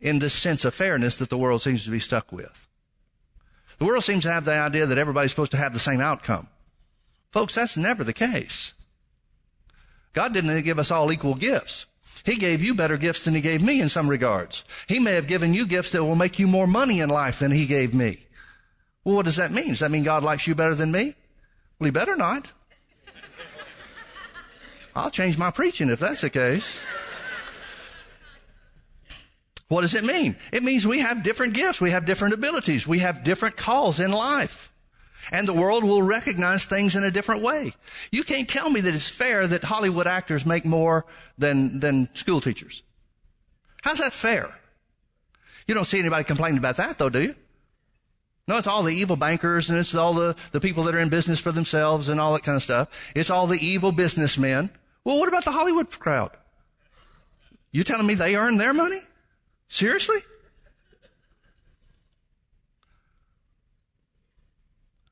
in 0.00 0.20
this 0.20 0.32
sense 0.32 0.64
of 0.64 0.74
fairness 0.74 1.16
that 1.16 1.28
the 1.28 1.38
world 1.38 1.62
seems 1.62 1.84
to 1.84 1.90
be 1.90 1.98
stuck 1.98 2.30
with. 2.32 2.68
The 3.78 3.84
world 3.84 4.04
seems 4.04 4.22
to 4.22 4.32
have 4.32 4.44
the 4.44 4.52
idea 4.52 4.86
that 4.86 4.98
everybody's 4.98 5.32
supposed 5.32 5.50
to 5.52 5.56
have 5.56 5.72
the 5.72 5.78
same 5.78 6.00
outcome. 6.00 6.48
Folks, 7.32 7.54
that's 7.56 7.76
never 7.76 8.04
the 8.04 8.12
case. 8.12 8.74
God 10.12 10.32
didn't 10.32 10.62
give 10.62 10.78
us 10.78 10.90
all 10.90 11.10
equal 11.10 11.34
gifts. 11.34 11.86
He 12.24 12.36
gave 12.36 12.62
you 12.62 12.74
better 12.74 12.96
gifts 12.96 13.22
than 13.24 13.34
he 13.34 13.40
gave 13.40 13.62
me 13.62 13.80
in 13.80 13.88
some 13.88 14.08
regards. 14.08 14.64
He 14.86 14.98
may 14.98 15.12
have 15.12 15.26
given 15.26 15.54
you 15.54 15.66
gifts 15.66 15.92
that 15.92 16.04
will 16.04 16.16
make 16.16 16.38
you 16.38 16.46
more 16.46 16.66
money 16.66 17.00
in 17.00 17.08
life 17.08 17.38
than 17.38 17.50
he 17.50 17.66
gave 17.66 17.94
me. 17.94 18.26
Well, 19.04 19.16
what 19.16 19.24
does 19.24 19.36
that 19.36 19.52
mean? 19.52 19.68
Does 19.68 19.80
that 19.80 19.90
mean 19.90 20.02
God 20.02 20.22
likes 20.22 20.46
you 20.46 20.54
better 20.54 20.74
than 20.74 20.92
me? 20.92 21.14
Well, 21.78 21.86
he 21.86 21.90
better 21.90 22.16
not. 22.16 22.50
I'll 24.94 25.10
change 25.10 25.38
my 25.38 25.50
preaching 25.50 25.88
if 25.88 26.00
that's 26.00 26.20
the 26.20 26.30
case. 26.30 26.78
What 29.68 29.82
does 29.82 29.94
it 29.94 30.04
mean? 30.04 30.36
It 30.52 30.64
means 30.64 30.86
we 30.86 30.98
have 30.98 31.22
different 31.22 31.54
gifts. 31.54 31.80
We 31.80 31.92
have 31.92 32.04
different 32.04 32.34
abilities. 32.34 32.88
We 32.88 32.98
have 32.98 33.22
different 33.22 33.56
calls 33.56 34.00
in 34.00 34.10
life. 34.10 34.69
And 35.32 35.46
the 35.46 35.52
world 35.52 35.84
will 35.84 36.02
recognize 36.02 36.64
things 36.64 36.96
in 36.96 37.04
a 37.04 37.10
different 37.10 37.42
way. 37.42 37.72
You 38.10 38.22
can't 38.22 38.48
tell 38.48 38.70
me 38.70 38.80
that 38.80 38.94
it's 38.94 39.08
fair 39.08 39.46
that 39.46 39.64
Hollywood 39.64 40.06
actors 40.06 40.46
make 40.46 40.64
more 40.64 41.06
than, 41.38 41.80
than 41.80 42.08
school 42.14 42.40
teachers. 42.40 42.82
How's 43.82 43.98
that 43.98 44.12
fair? 44.12 44.54
You 45.66 45.74
don't 45.74 45.84
see 45.84 45.98
anybody 45.98 46.24
complaining 46.24 46.58
about 46.58 46.76
that 46.76 46.98
though, 46.98 47.10
do 47.10 47.22
you? 47.22 47.34
No, 48.48 48.56
it's 48.56 48.66
all 48.66 48.82
the 48.82 48.94
evil 48.94 49.16
bankers 49.16 49.70
and 49.70 49.78
it's 49.78 49.94
all 49.94 50.14
the, 50.14 50.34
the 50.50 50.60
people 50.60 50.82
that 50.84 50.94
are 50.94 50.98
in 50.98 51.08
business 51.08 51.38
for 51.38 51.52
themselves 51.52 52.08
and 52.08 52.20
all 52.20 52.32
that 52.32 52.42
kind 52.42 52.56
of 52.56 52.62
stuff. 52.62 52.88
It's 53.14 53.30
all 53.30 53.46
the 53.46 53.64
evil 53.64 53.92
businessmen. 53.92 54.70
Well, 55.04 55.18
what 55.18 55.28
about 55.28 55.44
the 55.44 55.52
Hollywood 55.52 55.90
crowd? 55.90 56.32
You 57.70 57.84
telling 57.84 58.06
me 58.06 58.14
they 58.14 58.34
earn 58.34 58.56
their 58.56 58.72
money? 58.74 59.00
Seriously? 59.68 60.18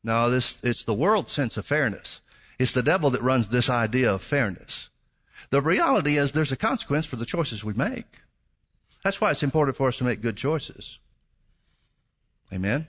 No, 0.03 0.31
this, 0.31 0.59
it's 0.63 0.85
the 0.85 0.95
world's 0.95 1.33
sense 1.33 1.57
of 1.57 1.67
fairness. 1.67 2.21
It's 2.59 2.73
the 2.73 2.83
devil 2.83 3.11
that 3.11 3.23
runs 3.23 3.49
this 3.49 3.69
idea 3.69 4.13
of 4.13 4.23
fairness. 4.23 4.89
The 5.51 5.61
reality 5.61 6.19
is 6.19 6.33
there's 6.33 6.53
a 6.53 6.57
consequence 6.57 7.07
for 7.07 7.17
the 7.17 7.25
choices 7.25 7.65
we 7.65 7.73
make. 7.73 8.21
That's 9.05 9.21
why 9.21 9.31
it's 9.31 9.43
important 9.43 9.77
for 9.77 9.89
us 9.89 9.97
to 9.99 10.05
make 10.05 10.21
good 10.21 10.37
choices. 10.37 10.99
Amen. 12.53 12.87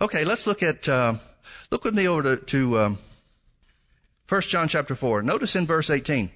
Okay, 0.00 0.24
let's 0.24 0.46
look 0.46 0.62
at 0.62 0.88
uh, 0.88 1.14
look 1.70 1.84
with 1.84 1.94
me 1.94 2.08
over 2.08 2.36
to, 2.36 2.44
to 2.44 2.78
um, 2.78 2.98
1 4.28 4.40
John 4.42 4.68
chapter 4.68 4.94
4. 4.94 5.22
Notice 5.22 5.56
in 5.56 5.66
verse 5.66 5.90
18. 5.90 6.30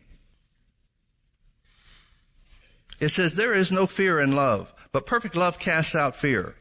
It 3.00 3.08
says, 3.08 3.34
There 3.34 3.54
is 3.54 3.72
no 3.72 3.86
fear 3.86 4.20
in 4.20 4.36
love, 4.36 4.72
but 4.92 5.06
perfect 5.06 5.34
love 5.34 5.58
casts 5.58 5.94
out 5.94 6.14
fear 6.14 6.54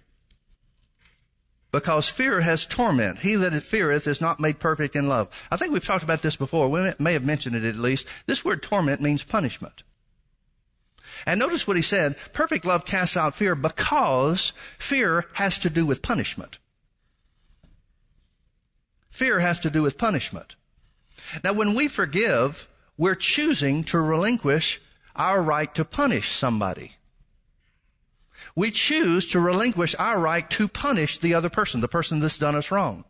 because 1.71 2.09
fear 2.09 2.41
has 2.41 2.65
torment. 2.65 3.19
He 3.19 3.35
that 3.35 3.63
feareth 3.63 4.07
is 4.07 4.21
not 4.21 4.39
made 4.39 4.59
perfect 4.59 4.95
in 4.95 5.07
love. 5.07 5.27
I 5.51 5.57
think 5.57 5.71
we've 5.71 5.85
talked 5.85 6.03
about 6.03 6.21
this 6.21 6.35
before. 6.35 6.69
We 6.69 6.91
may 6.97 7.13
have 7.13 7.25
mentioned 7.25 7.55
it 7.55 7.65
at 7.65 7.75
least. 7.75 8.07
This 8.25 8.43
word 8.43 8.63
torment 8.63 9.01
means 9.01 9.23
punishment. 9.23 9.83
And 11.25 11.39
notice 11.39 11.67
what 11.67 11.75
he 11.75 11.83
said. 11.83 12.15
Perfect 12.33 12.65
love 12.65 12.85
casts 12.85 13.17
out 13.17 13.35
fear 13.35 13.55
because 13.55 14.53
fear 14.77 15.25
has 15.33 15.57
to 15.59 15.69
do 15.69 15.85
with 15.85 16.01
punishment. 16.01 16.59
Fear 19.11 19.39
has 19.39 19.59
to 19.59 19.69
do 19.69 19.83
with 19.83 19.97
punishment. 19.97 20.55
Now 21.43 21.53
when 21.53 21.75
we 21.75 21.88
forgive, 21.88 22.67
we're 22.97 23.15
choosing 23.15 23.83
to 23.85 23.99
relinquish 23.99 24.81
our 25.15 25.41
right 25.41 25.73
to 25.75 25.83
punish 25.83 26.31
somebody 26.31 26.93
we 28.59 28.71
choose 28.71 29.25
to 29.25 29.39
relinquish 29.39 29.95
our 29.97 30.19
right 30.19 30.49
to 30.49 30.67
punish 30.67 31.17
the 31.17 31.33
other 31.33 31.47
person, 31.47 31.79
the 31.79 31.87
person 31.87 32.19
that's 32.19 32.37
done 32.37 32.55
us 32.55 32.71
wrong. 32.71 33.05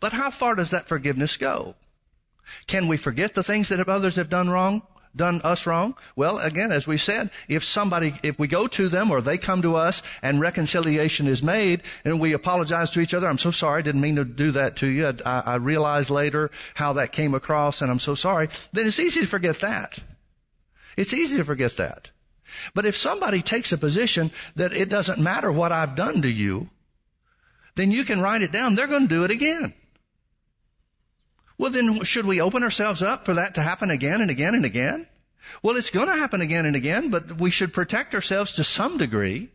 But 0.00 0.12
how 0.12 0.30
far 0.30 0.56
does 0.56 0.70
that 0.70 0.88
forgiveness 0.88 1.36
go? 1.36 1.76
Can 2.66 2.88
we 2.88 2.96
forget 2.96 3.36
the 3.36 3.44
things 3.44 3.68
that 3.68 3.88
others 3.88 4.16
have 4.16 4.28
done 4.28 4.50
wrong? 4.50 4.82
done 5.14 5.40
us 5.44 5.64
wrong? 5.64 5.96
Well, 6.16 6.38
again, 6.38 6.72
as 6.72 6.88
we 6.88 6.98
said, 6.98 7.30
if 7.48 7.62
somebody, 7.62 8.14
if 8.24 8.36
we 8.36 8.48
go 8.48 8.66
to 8.66 8.88
them 8.88 9.12
or 9.12 9.20
they 9.20 9.38
come 9.38 9.62
to 9.62 9.76
us 9.76 10.02
and 10.22 10.40
reconciliation 10.40 11.28
is 11.28 11.40
made 11.40 11.84
and 12.04 12.18
we 12.18 12.32
apologize 12.32 12.90
to 12.90 13.00
each 13.00 13.14
other, 13.14 13.28
I'm 13.28 13.38
so 13.38 13.52
sorry, 13.52 13.78
I 13.78 13.82
didn't 13.82 14.00
mean 14.00 14.16
to 14.16 14.24
do 14.24 14.50
that 14.50 14.74
to 14.78 14.88
you. 14.88 15.14
I, 15.24 15.42
I 15.46 15.54
realized 15.54 16.10
later 16.10 16.50
how 16.74 16.94
that 16.94 17.12
came 17.12 17.32
across 17.32 17.80
and 17.80 17.92
I'm 17.92 18.00
so 18.00 18.16
sorry. 18.16 18.48
Then 18.72 18.88
it's 18.88 18.98
easy 18.98 19.20
to 19.20 19.26
forget 19.28 19.60
that. 19.60 20.00
It's 20.96 21.14
easy 21.14 21.36
to 21.36 21.44
forget 21.44 21.76
that. 21.76 22.10
But 22.74 22.86
if 22.86 22.96
somebody 22.96 23.42
takes 23.42 23.72
a 23.72 23.78
position 23.78 24.30
that 24.56 24.72
it 24.72 24.88
doesn't 24.88 25.18
matter 25.18 25.50
what 25.50 25.72
I've 25.72 25.96
done 25.96 26.22
to 26.22 26.30
you, 26.30 26.70
then 27.74 27.90
you 27.90 28.04
can 28.04 28.20
write 28.20 28.42
it 28.42 28.52
down. 28.52 28.74
They're 28.74 28.86
going 28.86 29.08
to 29.08 29.14
do 29.14 29.24
it 29.24 29.30
again. 29.30 29.74
Well, 31.58 31.70
then 31.70 32.02
should 32.04 32.26
we 32.26 32.40
open 32.40 32.62
ourselves 32.62 33.02
up 33.02 33.24
for 33.24 33.34
that 33.34 33.54
to 33.54 33.62
happen 33.62 33.90
again 33.90 34.20
and 34.20 34.30
again 34.30 34.54
and 34.54 34.64
again? 34.64 35.06
Well, 35.62 35.76
it's 35.76 35.90
going 35.90 36.08
to 36.08 36.16
happen 36.16 36.40
again 36.40 36.66
and 36.66 36.74
again, 36.74 37.10
but 37.10 37.40
we 37.40 37.50
should 37.50 37.72
protect 37.72 38.14
ourselves 38.14 38.52
to 38.52 38.64
some 38.64 38.98
degree. 38.98 39.50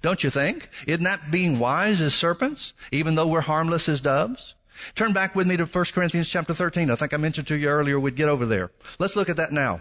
Don't 0.00 0.22
you 0.22 0.30
think? 0.30 0.68
Isn't 0.86 1.04
that 1.04 1.30
being 1.30 1.58
wise 1.58 2.00
as 2.00 2.14
serpents, 2.14 2.72
even 2.92 3.14
though 3.14 3.26
we're 3.26 3.40
harmless 3.40 3.88
as 3.88 4.00
doves? 4.00 4.54
Turn 4.94 5.12
back 5.12 5.34
with 5.34 5.46
me 5.46 5.56
to 5.56 5.64
1 5.64 5.84
Corinthians 5.92 6.28
chapter 6.28 6.54
13. 6.54 6.90
I 6.90 6.96
think 6.96 7.14
I 7.14 7.16
mentioned 7.16 7.46
to 7.48 7.56
you 7.56 7.68
earlier 7.68 7.98
we'd 7.98 8.16
get 8.16 8.28
over 8.28 8.46
there. 8.46 8.70
Let's 8.98 9.16
look 9.16 9.28
at 9.28 9.36
that 9.36 9.52
now. 9.52 9.80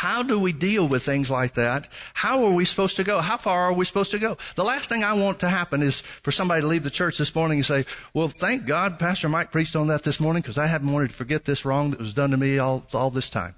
How 0.00 0.22
do 0.22 0.40
we 0.40 0.54
deal 0.54 0.88
with 0.88 1.02
things 1.02 1.30
like 1.30 1.52
that? 1.56 1.86
How 2.14 2.46
are 2.46 2.54
we 2.54 2.64
supposed 2.64 2.96
to 2.96 3.04
go? 3.04 3.20
How 3.20 3.36
far 3.36 3.64
are 3.64 3.74
we 3.74 3.84
supposed 3.84 4.12
to 4.12 4.18
go? 4.18 4.38
The 4.54 4.64
last 4.64 4.88
thing 4.88 5.04
I 5.04 5.12
want 5.12 5.40
to 5.40 5.48
happen 5.50 5.82
is 5.82 6.00
for 6.00 6.32
somebody 6.32 6.62
to 6.62 6.66
leave 6.66 6.84
the 6.84 6.88
church 6.88 7.18
this 7.18 7.34
morning 7.34 7.58
and 7.58 7.66
say, 7.66 7.84
well, 8.14 8.28
thank 8.28 8.64
God 8.64 8.98
Pastor 8.98 9.28
Mike 9.28 9.52
preached 9.52 9.76
on 9.76 9.88
that 9.88 10.02
this 10.02 10.18
morning 10.18 10.40
because 10.40 10.56
I 10.56 10.68
haven't 10.68 10.90
wanted 10.90 11.10
to 11.10 11.16
forget 11.16 11.44
this 11.44 11.66
wrong 11.66 11.90
that 11.90 12.00
was 12.00 12.14
done 12.14 12.30
to 12.30 12.38
me 12.38 12.58
all, 12.58 12.86
all 12.94 13.10
this 13.10 13.28
time. 13.28 13.54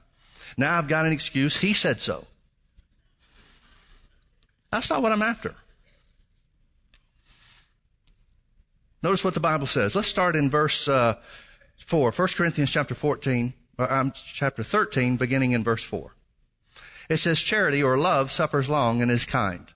Now 0.56 0.76
I've 0.76 0.88
got 0.88 1.06
an 1.06 1.12
excuse. 1.12 1.58
He 1.58 1.74
said 1.74 2.02
so. 2.02 2.26
That's 4.72 4.90
not 4.90 5.00
what 5.00 5.12
I'm 5.12 5.22
after. 5.22 5.54
Notice 9.00 9.22
what 9.22 9.34
the 9.34 9.38
Bible 9.38 9.68
says. 9.68 9.94
Let's 9.94 10.08
start 10.08 10.34
in 10.34 10.50
verse 10.50 10.88
uh, 10.88 11.14
4, 11.86 12.10
1 12.10 12.28
Corinthians 12.34 12.70
chapter 12.70 12.96
14, 12.96 13.54
or, 13.78 13.92
um, 13.92 14.10
chapter 14.12 14.64
13, 14.64 15.16
beginning 15.16 15.52
in 15.52 15.62
verse 15.62 15.84
4. 15.84 16.12
It 17.08 17.18
says, 17.18 17.40
charity 17.40 17.82
or 17.82 17.98
love 17.98 18.30
suffers 18.30 18.68
long 18.68 19.02
and 19.02 19.10
is 19.10 19.24
kind. 19.24 19.66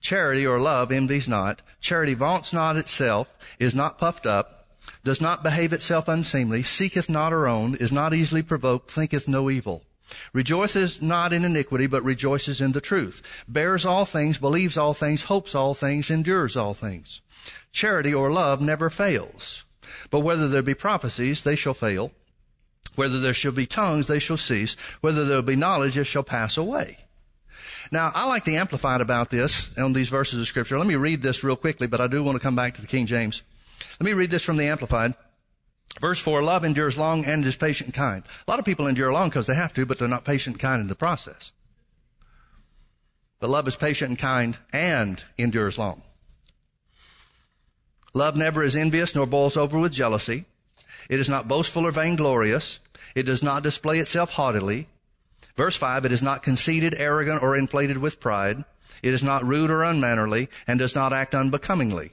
Charity 0.00 0.46
or 0.46 0.58
love 0.58 0.90
envies 0.90 1.28
not. 1.28 1.62
Charity 1.80 2.14
vaunts 2.14 2.52
not 2.52 2.76
itself, 2.76 3.28
is 3.58 3.74
not 3.74 3.98
puffed 3.98 4.26
up, 4.26 4.68
does 5.04 5.20
not 5.20 5.42
behave 5.42 5.72
itself 5.72 6.08
unseemly, 6.08 6.62
seeketh 6.62 7.08
not 7.08 7.32
her 7.32 7.46
own, 7.46 7.74
is 7.74 7.92
not 7.92 8.14
easily 8.14 8.42
provoked, 8.42 8.90
thinketh 8.90 9.28
no 9.28 9.50
evil. 9.50 9.84
Rejoices 10.32 11.00
not 11.00 11.32
in 11.32 11.44
iniquity, 11.44 11.86
but 11.86 12.02
rejoices 12.02 12.60
in 12.60 12.72
the 12.72 12.80
truth. 12.80 13.22
Bears 13.46 13.86
all 13.86 14.04
things, 14.04 14.38
believes 14.38 14.76
all 14.76 14.94
things, 14.94 15.24
hopes 15.24 15.54
all 15.54 15.74
things, 15.74 16.10
endures 16.10 16.56
all 16.56 16.74
things. 16.74 17.20
Charity 17.72 18.12
or 18.12 18.30
love 18.30 18.60
never 18.60 18.90
fails. 18.90 19.64
But 20.10 20.20
whether 20.20 20.48
there 20.48 20.62
be 20.62 20.74
prophecies, 20.74 21.42
they 21.42 21.56
shall 21.56 21.74
fail. 21.74 22.12
Whether 23.00 23.18
there 23.18 23.32
shall 23.32 23.52
be 23.52 23.64
tongues, 23.64 24.08
they 24.08 24.18
shall 24.18 24.36
cease. 24.36 24.76
Whether 25.00 25.24
there 25.24 25.40
be 25.40 25.56
knowledge, 25.56 25.96
it 25.96 26.04
shall 26.04 26.22
pass 26.22 26.58
away. 26.58 26.98
Now, 27.90 28.12
I 28.14 28.28
like 28.28 28.44
the 28.44 28.56
Amplified 28.56 29.00
about 29.00 29.30
this 29.30 29.70
on 29.78 29.94
these 29.94 30.10
verses 30.10 30.38
of 30.38 30.46
Scripture. 30.46 30.76
Let 30.76 30.86
me 30.86 30.96
read 30.96 31.22
this 31.22 31.42
real 31.42 31.56
quickly, 31.56 31.86
but 31.86 32.02
I 32.02 32.08
do 32.08 32.22
want 32.22 32.36
to 32.36 32.42
come 32.42 32.56
back 32.56 32.74
to 32.74 32.82
the 32.82 32.86
King 32.86 33.06
James. 33.06 33.40
Let 33.98 34.04
me 34.04 34.12
read 34.12 34.30
this 34.30 34.44
from 34.44 34.58
the 34.58 34.66
Amplified. 34.66 35.14
Verse 35.98 36.20
4, 36.20 36.42
love 36.42 36.62
endures 36.62 36.98
long 36.98 37.24
and 37.24 37.42
is 37.46 37.56
patient 37.56 37.86
and 37.86 37.94
kind. 37.94 38.22
A 38.46 38.50
lot 38.50 38.58
of 38.58 38.66
people 38.66 38.86
endure 38.86 39.10
long 39.10 39.30
because 39.30 39.46
they 39.46 39.54
have 39.54 39.72
to, 39.72 39.86
but 39.86 39.98
they're 39.98 40.06
not 40.06 40.26
patient 40.26 40.56
and 40.56 40.60
kind 40.60 40.82
in 40.82 40.88
the 40.88 40.94
process. 40.94 41.52
But 43.38 43.48
love 43.48 43.66
is 43.66 43.76
patient 43.76 44.10
and 44.10 44.18
kind 44.18 44.58
and 44.74 45.22
endures 45.38 45.78
long. 45.78 46.02
Love 48.12 48.36
never 48.36 48.62
is 48.62 48.76
envious 48.76 49.14
nor 49.14 49.24
boils 49.24 49.56
over 49.56 49.78
with 49.78 49.90
jealousy. 49.90 50.44
It 51.08 51.18
is 51.18 51.30
not 51.30 51.48
boastful 51.48 51.86
or 51.86 51.92
vainglorious. 51.92 52.78
It 53.14 53.24
does 53.24 53.42
not 53.42 53.62
display 53.62 53.98
itself 53.98 54.30
haughtily. 54.30 54.88
Verse 55.56 55.76
5, 55.76 56.04
it 56.04 56.12
is 56.12 56.22
not 56.22 56.42
conceited, 56.42 56.94
arrogant, 56.98 57.42
or 57.42 57.56
inflated 57.56 57.98
with 57.98 58.20
pride. 58.20 58.64
It 59.02 59.12
is 59.12 59.22
not 59.22 59.44
rude 59.44 59.70
or 59.70 59.82
unmannerly, 59.82 60.48
and 60.66 60.78
does 60.78 60.94
not 60.94 61.12
act 61.12 61.34
unbecomingly. 61.34 62.12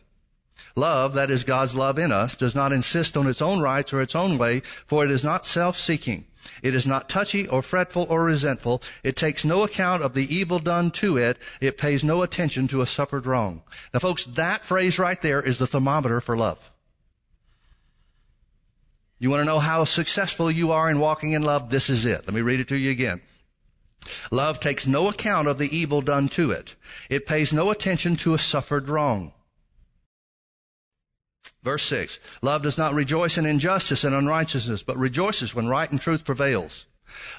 Love, 0.76 1.14
that 1.16 1.32
is 1.32 1.44
God's 1.44 1.76
love 1.76 1.98
in 1.98 2.12
us, 2.12 2.36
does 2.36 2.54
not 2.54 2.72
insist 2.72 3.18
on 3.18 3.28
its 3.28 3.42
own 3.42 3.60
rights 3.60 3.94
or 3.94 4.02
its 4.02 4.16
own 4.16 4.38
way, 4.38 4.62
for 4.86 5.04
it 5.04 5.12
is 5.12 5.24
not 5.24 5.46
self-seeking. 5.46 6.26
It 6.62 6.76
is 6.76 6.88
not 6.88 7.10
touchy 7.10 7.48
or 7.48 7.62
fretful 7.62 8.06
or 8.10 8.24
resentful. 8.24 8.82
It 9.04 9.16
takes 9.16 9.44
no 9.44 9.64
account 9.64 10.04
of 10.04 10.14
the 10.14 10.34
evil 10.34 10.60
done 10.60 10.92
to 10.92 11.18
it. 11.18 11.38
It 11.60 11.78
pays 11.78 12.04
no 12.04 12.22
attention 12.22 12.68
to 12.70 12.82
a 12.82 12.88
suffered 12.88 13.26
wrong. 13.26 13.64
Now 13.94 14.00
folks, 14.00 14.26
that 14.26 14.64
phrase 14.64 15.00
right 15.00 15.22
there 15.22 15.42
is 15.42 15.58
the 15.58 15.68
thermometer 15.68 16.22
for 16.22 16.38
love. 16.38 16.72
You 19.20 19.30
want 19.32 19.42
to 19.42 19.46
know 19.46 19.60
how 19.60 19.84
successful 19.84 20.52
you 20.52 20.72
are 20.72 20.90
in 20.90 21.00
walking 21.00 21.32
in 21.32 21.42
love? 21.42 21.70
This 21.70 21.90
is 21.90 22.06
it. 22.06 22.26
Let 22.26 22.34
me 22.34 22.42
read 22.42 22.60
it 22.60 22.68
to 22.70 22.76
you 22.76 22.92
again. 22.92 23.22
Love 24.32 24.60
takes 24.60 24.86
no 24.86 25.10
account 25.10 25.48
of 25.48 25.58
the 25.58 25.76
evil 25.76 26.02
done 26.02 26.30
to 26.30 26.52
it. 26.52 26.76
It 27.10 27.26
pays 27.26 27.52
no 27.52 27.72
attention 27.72 28.16
to 28.18 28.34
a 28.34 28.40
suffered 28.40 28.90
wrong. 28.90 29.34
Verse 31.64 31.84
6. 31.84 32.20
Love 32.42 32.62
does 32.62 32.78
not 32.78 32.94
rejoice 32.94 33.38
in 33.38 33.46
injustice 33.46 34.04
and 34.04 34.16
unrighteousness, 34.16 34.84
but 34.84 34.98
rejoices 34.98 35.56
when 35.56 35.68
right 35.68 35.90
and 35.90 36.00
truth 36.00 36.24
prevails. 36.24 36.86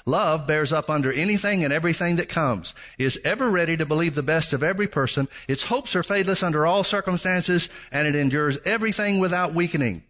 Love 0.05 0.45
bears 0.45 0.73
up 0.73 0.89
under 0.89 1.11
anything 1.11 1.63
and 1.63 1.71
everything 1.71 2.17
that 2.17 2.27
comes, 2.27 2.75
is 2.97 3.19
ever 3.23 3.49
ready 3.49 3.77
to 3.77 3.85
believe 3.85 4.15
the 4.15 4.23
best 4.23 4.51
of 4.51 4.63
every 4.63 4.87
person, 4.87 5.27
its 5.47 5.63
hopes 5.63 5.95
are 5.95 6.03
faithless 6.03 6.43
under 6.43 6.65
all 6.65 6.83
circumstances, 6.83 7.69
and 7.91 8.07
it 8.07 8.15
endures 8.15 8.57
everything 8.65 9.19
without 9.19 9.53
weakening. 9.53 10.03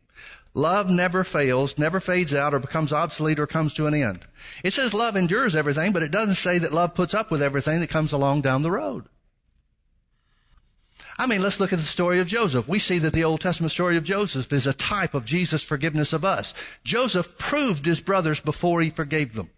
Love 0.59 0.89
never 0.89 1.23
fails, 1.23 1.77
never 1.77 2.01
fades 2.01 2.33
out 2.33 2.53
or 2.53 2.59
becomes 2.59 2.91
obsolete 2.91 3.39
or 3.39 3.47
comes 3.47 3.73
to 3.73 3.87
an 3.87 3.93
end. 3.93 4.25
It 4.61 4.73
says 4.73 4.93
love 4.93 5.15
endures 5.15 5.55
everything, 5.55 5.93
but 5.93 6.03
it 6.03 6.11
doesn't 6.11 6.35
say 6.35 6.57
that 6.57 6.73
love 6.73 6.93
puts 6.93 7.13
up 7.13 7.31
with 7.31 7.41
everything 7.41 7.79
that 7.79 7.89
comes 7.89 8.11
along 8.11 8.41
down 8.41 8.61
the 8.61 8.71
road. 8.71 9.05
I 11.17 11.27
mean, 11.27 11.41
let's 11.41 11.61
look 11.61 11.71
at 11.71 11.79
the 11.79 11.85
story 11.85 12.19
of 12.19 12.27
Joseph. 12.27 12.67
We 12.67 12.77
see 12.77 12.99
that 12.99 13.13
the 13.13 13.23
Old 13.23 13.39
Testament 13.39 13.71
story 13.71 13.95
of 13.95 14.03
Joseph 14.03 14.51
is 14.51 14.67
a 14.67 14.73
type 14.73 15.13
of 15.13 15.23
Jesus' 15.23 15.63
forgiveness 15.63 16.11
of 16.11 16.25
us. 16.25 16.53
Joseph 16.83 17.37
proved 17.37 17.85
his 17.85 18.01
brothers 18.01 18.41
before 18.41 18.81
he 18.81 18.89
forgave 18.89 19.35
them. 19.35 19.49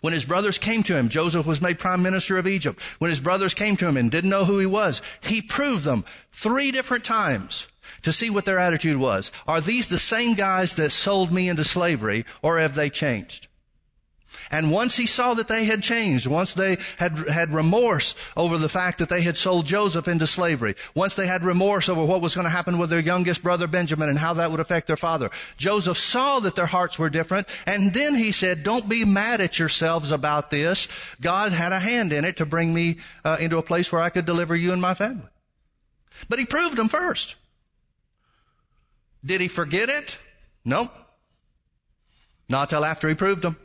When 0.00 0.12
his 0.12 0.24
brothers 0.24 0.58
came 0.58 0.82
to 0.82 0.96
him, 0.96 1.08
Joseph 1.08 1.46
was 1.46 1.62
made 1.62 1.78
prime 1.78 2.02
minister 2.02 2.38
of 2.38 2.48
Egypt. 2.48 2.82
When 2.98 3.10
his 3.10 3.20
brothers 3.20 3.54
came 3.54 3.76
to 3.76 3.86
him 3.86 3.96
and 3.96 4.10
didn't 4.10 4.30
know 4.30 4.46
who 4.46 4.58
he 4.58 4.66
was, 4.66 5.00
he 5.20 5.40
proved 5.40 5.84
them 5.84 6.04
three 6.32 6.72
different 6.72 7.04
times 7.04 7.68
to 8.02 8.12
see 8.12 8.30
what 8.30 8.44
their 8.44 8.58
attitude 8.58 8.96
was. 8.96 9.30
Are 9.46 9.60
these 9.60 9.88
the 9.88 9.98
same 9.98 10.34
guys 10.34 10.74
that 10.74 10.90
sold 10.90 11.32
me 11.32 11.48
into 11.48 11.64
slavery 11.64 12.24
or 12.42 12.58
have 12.58 12.74
they 12.74 12.90
changed? 12.90 13.48
And 14.50 14.70
once 14.70 14.96
he 14.96 15.06
saw 15.06 15.34
that 15.34 15.48
they 15.48 15.64
had 15.64 15.82
changed, 15.82 16.26
once 16.26 16.54
they 16.54 16.76
had, 16.98 17.18
had 17.28 17.54
remorse 17.54 18.14
over 18.36 18.58
the 18.58 18.68
fact 18.68 18.98
that 18.98 19.08
they 19.08 19.22
had 19.22 19.36
sold 19.36 19.66
Joseph 19.66 20.08
into 20.08 20.26
slavery, 20.26 20.74
once 20.94 21.14
they 21.14 21.26
had 21.26 21.44
remorse 21.44 21.88
over 21.88 22.04
what 22.04 22.20
was 22.20 22.34
going 22.34 22.44
to 22.44 22.50
happen 22.50 22.78
with 22.78 22.90
their 22.90 23.00
youngest 23.00 23.42
brother 23.42 23.66
Benjamin 23.66 24.08
and 24.08 24.18
how 24.18 24.34
that 24.34 24.50
would 24.50 24.60
affect 24.60 24.86
their 24.86 24.96
father, 24.96 25.30
Joseph 25.56 25.96
saw 25.96 26.40
that 26.40 26.54
their 26.54 26.66
hearts 26.66 26.98
were 26.98 27.10
different, 27.10 27.48
and 27.66 27.94
then 27.94 28.14
he 28.14 28.32
said, 28.32 28.62
don't 28.62 28.88
be 28.88 29.04
mad 29.04 29.40
at 29.40 29.58
yourselves 29.58 30.10
about 30.10 30.50
this. 30.50 30.88
God 31.20 31.52
had 31.52 31.72
a 31.72 31.78
hand 31.78 32.12
in 32.12 32.24
it 32.24 32.36
to 32.38 32.46
bring 32.46 32.74
me 32.74 32.98
uh, 33.24 33.36
into 33.40 33.58
a 33.58 33.62
place 33.62 33.90
where 33.90 34.02
I 34.02 34.10
could 34.10 34.26
deliver 34.26 34.54
you 34.54 34.72
and 34.72 34.82
my 34.82 34.94
family. 34.94 35.28
But 36.28 36.38
he 36.38 36.44
proved 36.44 36.76
them 36.76 36.88
first. 36.88 37.36
Did 39.24 39.40
he 39.40 39.48
forget 39.48 39.88
it? 39.88 40.18
No. 40.64 40.82
Nope. 40.82 40.92
Not 42.48 42.70
till 42.70 42.84
after 42.84 43.08
he 43.08 43.14
proved 43.14 43.42
them. 43.42 43.56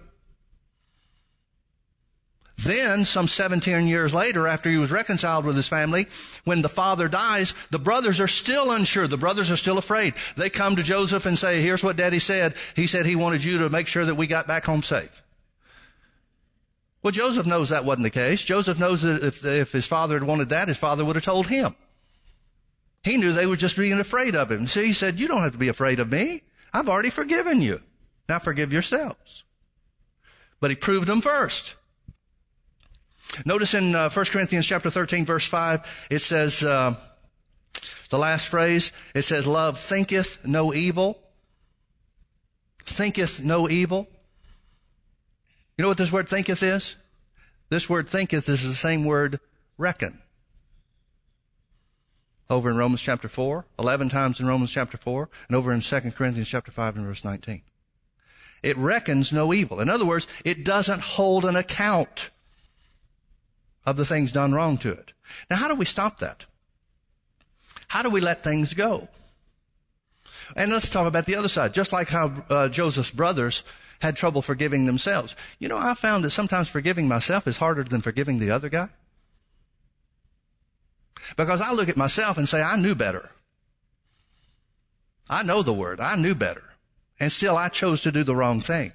Then, 2.57 3.05
some 3.05 3.27
17 3.27 3.87
years 3.87 4.13
later, 4.15 4.47
after 4.47 4.69
he 4.69 4.77
was 4.77 4.89
reconciled 4.89 5.45
with 5.45 5.55
his 5.55 5.67
family, 5.67 6.07
when 6.43 6.63
the 6.63 6.69
father 6.69 7.07
dies, 7.07 7.53
the 7.69 7.77
brothers 7.77 8.19
are 8.19 8.27
still 8.27 8.71
unsure. 8.71 9.07
The 9.07 9.17
brothers 9.17 9.51
are 9.51 9.57
still 9.57 9.77
afraid. 9.77 10.15
They 10.35 10.49
come 10.49 10.75
to 10.75 10.83
Joseph 10.83 11.27
and 11.27 11.37
say, 11.37 11.61
here's 11.61 11.83
what 11.83 11.97
daddy 11.97 12.17
said. 12.17 12.55
He 12.75 12.87
said 12.87 13.05
he 13.05 13.15
wanted 13.15 13.43
you 13.43 13.59
to 13.59 13.69
make 13.69 13.87
sure 13.87 14.05
that 14.05 14.15
we 14.15 14.25
got 14.25 14.47
back 14.47 14.65
home 14.65 14.81
safe. 14.81 15.23
Well, 17.03 17.11
Joseph 17.11 17.45
knows 17.45 17.69
that 17.69 17.85
wasn't 17.85 18.03
the 18.03 18.09
case. 18.09 18.43
Joseph 18.43 18.79
knows 18.79 19.03
that 19.03 19.23
if, 19.23 19.45
if 19.45 19.71
his 19.71 19.85
father 19.85 20.15
had 20.15 20.27
wanted 20.27 20.49
that, 20.49 20.67
his 20.67 20.77
father 20.77 21.05
would 21.05 21.15
have 21.15 21.25
told 21.25 21.47
him. 21.47 21.75
He 23.03 23.17
knew 23.17 23.33
they 23.33 23.45
were 23.45 23.55
just 23.55 23.77
being 23.77 23.99
afraid 23.99 24.35
of 24.35 24.51
him. 24.51 24.67
So 24.67 24.81
he 24.81 24.93
said, 24.93 25.19
you 25.19 25.27
don't 25.27 25.41
have 25.41 25.53
to 25.53 25.57
be 25.57 25.69
afraid 25.69 25.99
of 25.99 26.11
me. 26.11 26.43
I've 26.73 26.89
already 26.89 27.09
forgiven 27.09 27.61
you. 27.61 27.81
Now 28.27 28.39
forgive 28.39 28.73
yourselves. 28.73 29.43
But 30.59 30.71
he 30.71 30.75
proved 30.75 31.07
them 31.07 31.21
first. 31.21 31.75
Notice 33.45 33.73
in 33.73 33.95
uh, 33.95 34.09
1 34.09 34.25
Corinthians 34.25 34.65
chapter 34.65 34.89
13 34.89 35.25
verse 35.25 35.45
5, 35.45 36.07
it 36.09 36.19
says, 36.19 36.63
uh, 36.63 36.95
the 38.09 38.17
last 38.17 38.47
phrase, 38.47 38.91
it 39.13 39.23
says, 39.23 39.45
love 39.45 39.79
thinketh 39.79 40.39
no 40.45 40.73
evil. 40.73 41.19
Thinketh 42.85 43.43
no 43.43 43.69
evil. 43.69 44.07
You 45.77 45.83
know 45.83 45.89
what 45.89 45.97
this 45.97 46.11
word 46.11 46.29
thinketh 46.29 46.63
is? 46.63 46.95
This 47.69 47.89
word 47.89 48.07
thinketh 48.07 48.47
is 48.49 48.63
the 48.63 48.73
same 48.73 49.03
word 49.03 49.39
reckon. 49.77 50.21
Over 52.49 52.69
in 52.69 52.77
Romans 52.77 53.01
chapter 53.01 53.27
4, 53.27 53.65
11 53.77 54.09
times 54.09 54.39
in 54.39 54.47
Romans 54.47 54.71
chapter 54.71 54.97
4, 54.97 55.29
and 55.47 55.55
over 55.55 55.71
in 55.71 55.81
2 55.81 55.99
Corinthians 56.11 56.47
chapter 56.47 56.71
5 56.71 56.95
and 56.95 57.05
verse 57.05 57.23
19. 57.23 57.61
It 58.63 58.77
reckons 58.77 59.31
no 59.31 59.53
evil. 59.53 59.79
In 59.79 59.89
other 59.89 60.05
words, 60.05 60.27
it 60.45 60.63
doesn't 60.63 61.01
hold 61.01 61.45
an 61.45 61.55
account 61.55 62.29
of 63.85 63.97
the 63.97 64.05
things 64.05 64.31
done 64.31 64.53
wrong 64.53 64.77
to 64.79 64.91
it. 64.91 65.13
Now, 65.49 65.57
how 65.57 65.67
do 65.67 65.75
we 65.75 65.85
stop 65.85 66.19
that? 66.19 66.45
How 67.87 68.01
do 68.01 68.09
we 68.09 68.21
let 68.21 68.43
things 68.43 68.73
go? 68.73 69.07
And 70.55 70.71
let's 70.71 70.89
talk 70.89 71.07
about 71.07 71.25
the 71.25 71.35
other 71.35 71.47
side. 71.47 71.73
Just 71.73 71.93
like 71.93 72.09
how 72.09 72.43
uh, 72.49 72.69
Joseph's 72.69 73.11
brothers 73.11 73.63
had 73.99 74.15
trouble 74.15 74.41
forgiving 74.41 74.85
themselves. 74.85 75.35
You 75.59 75.67
know, 75.67 75.77
I 75.77 75.93
found 75.93 76.23
that 76.23 76.31
sometimes 76.31 76.67
forgiving 76.67 77.07
myself 77.07 77.47
is 77.47 77.57
harder 77.57 77.83
than 77.83 78.01
forgiving 78.01 78.39
the 78.39 78.51
other 78.51 78.69
guy. 78.69 78.89
Because 81.35 81.61
I 81.61 81.71
look 81.71 81.89
at 81.89 81.97
myself 81.97 82.37
and 82.37 82.47
say, 82.47 82.61
I 82.61 82.75
knew 82.75 82.95
better. 82.95 83.29
I 85.29 85.43
know 85.43 85.61
the 85.61 85.73
word. 85.73 85.99
I 85.99 86.15
knew 86.15 86.35
better. 86.35 86.63
And 87.19 87.31
still 87.31 87.57
I 87.57 87.69
chose 87.69 88.01
to 88.01 88.11
do 88.11 88.23
the 88.23 88.35
wrong 88.35 88.61
thing. 88.61 88.93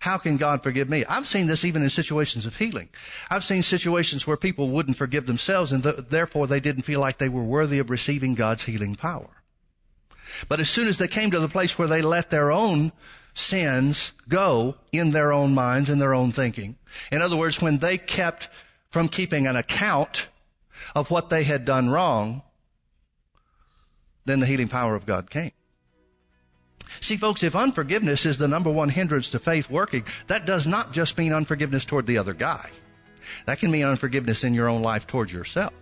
How 0.00 0.18
can 0.18 0.36
God 0.36 0.64
forgive 0.64 0.90
me? 0.90 1.04
I've 1.04 1.28
seen 1.28 1.46
this 1.46 1.64
even 1.64 1.82
in 1.82 1.88
situations 1.88 2.44
of 2.44 2.56
healing. 2.56 2.88
I've 3.30 3.44
seen 3.44 3.62
situations 3.62 4.26
where 4.26 4.36
people 4.36 4.68
wouldn't 4.68 4.96
forgive 4.96 5.26
themselves 5.26 5.70
and 5.70 5.84
th- 5.84 6.06
therefore 6.08 6.48
they 6.48 6.58
didn't 6.58 6.82
feel 6.82 6.98
like 6.98 7.18
they 7.18 7.28
were 7.28 7.44
worthy 7.44 7.78
of 7.78 7.88
receiving 7.88 8.34
God's 8.34 8.64
healing 8.64 8.96
power. 8.96 9.30
But 10.48 10.58
as 10.58 10.68
soon 10.68 10.88
as 10.88 10.98
they 10.98 11.06
came 11.06 11.30
to 11.30 11.38
the 11.38 11.48
place 11.48 11.78
where 11.78 11.86
they 11.86 12.02
let 12.02 12.30
their 12.30 12.50
own 12.50 12.90
sins 13.34 14.12
go 14.28 14.76
in 14.90 15.10
their 15.10 15.32
own 15.32 15.54
minds, 15.54 15.88
in 15.88 16.00
their 16.00 16.14
own 16.14 16.32
thinking, 16.32 16.76
in 17.12 17.22
other 17.22 17.36
words, 17.36 17.62
when 17.62 17.78
they 17.78 17.96
kept 17.96 18.48
from 18.90 19.08
keeping 19.08 19.46
an 19.46 19.54
account 19.54 20.26
of 20.94 21.10
what 21.10 21.30
they 21.30 21.44
had 21.44 21.64
done 21.64 21.88
wrong, 21.88 22.42
then 24.24 24.40
the 24.40 24.46
healing 24.46 24.68
power 24.68 24.94
of 24.94 25.06
God 25.06 25.30
came. 25.30 25.52
See, 27.00 27.16
folks, 27.16 27.42
if 27.42 27.56
unforgiveness 27.56 28.26
is 28.26 28.38
the 28.38 28.48
number 28.48 28.70
one 28.70 28.88
hindrance 28.88 29.30
to 29.30 29.38
faith 29.38 29.70
working, 29.70 30.04
that 30.26 30.46
does 30.46 30.66
not 30.66 30.92
just 30.92 31.18
mean 31.18 31.32
unforgiveness 31.32 31.84
toward 31.84 32.06
the 32.06 32.18
other 32.18 32.34
guy. 32.34 32.70
That 33.46 33.58
can 33.58 33.70
mean 33.70 33.84
unforgiveness 33.84 34.44
in 34.44 34.54
your 34.54 34.68
own 34.68 34.82
life 34.82 35.06
towards 35.06 35.32
yourself. 35.32 35.72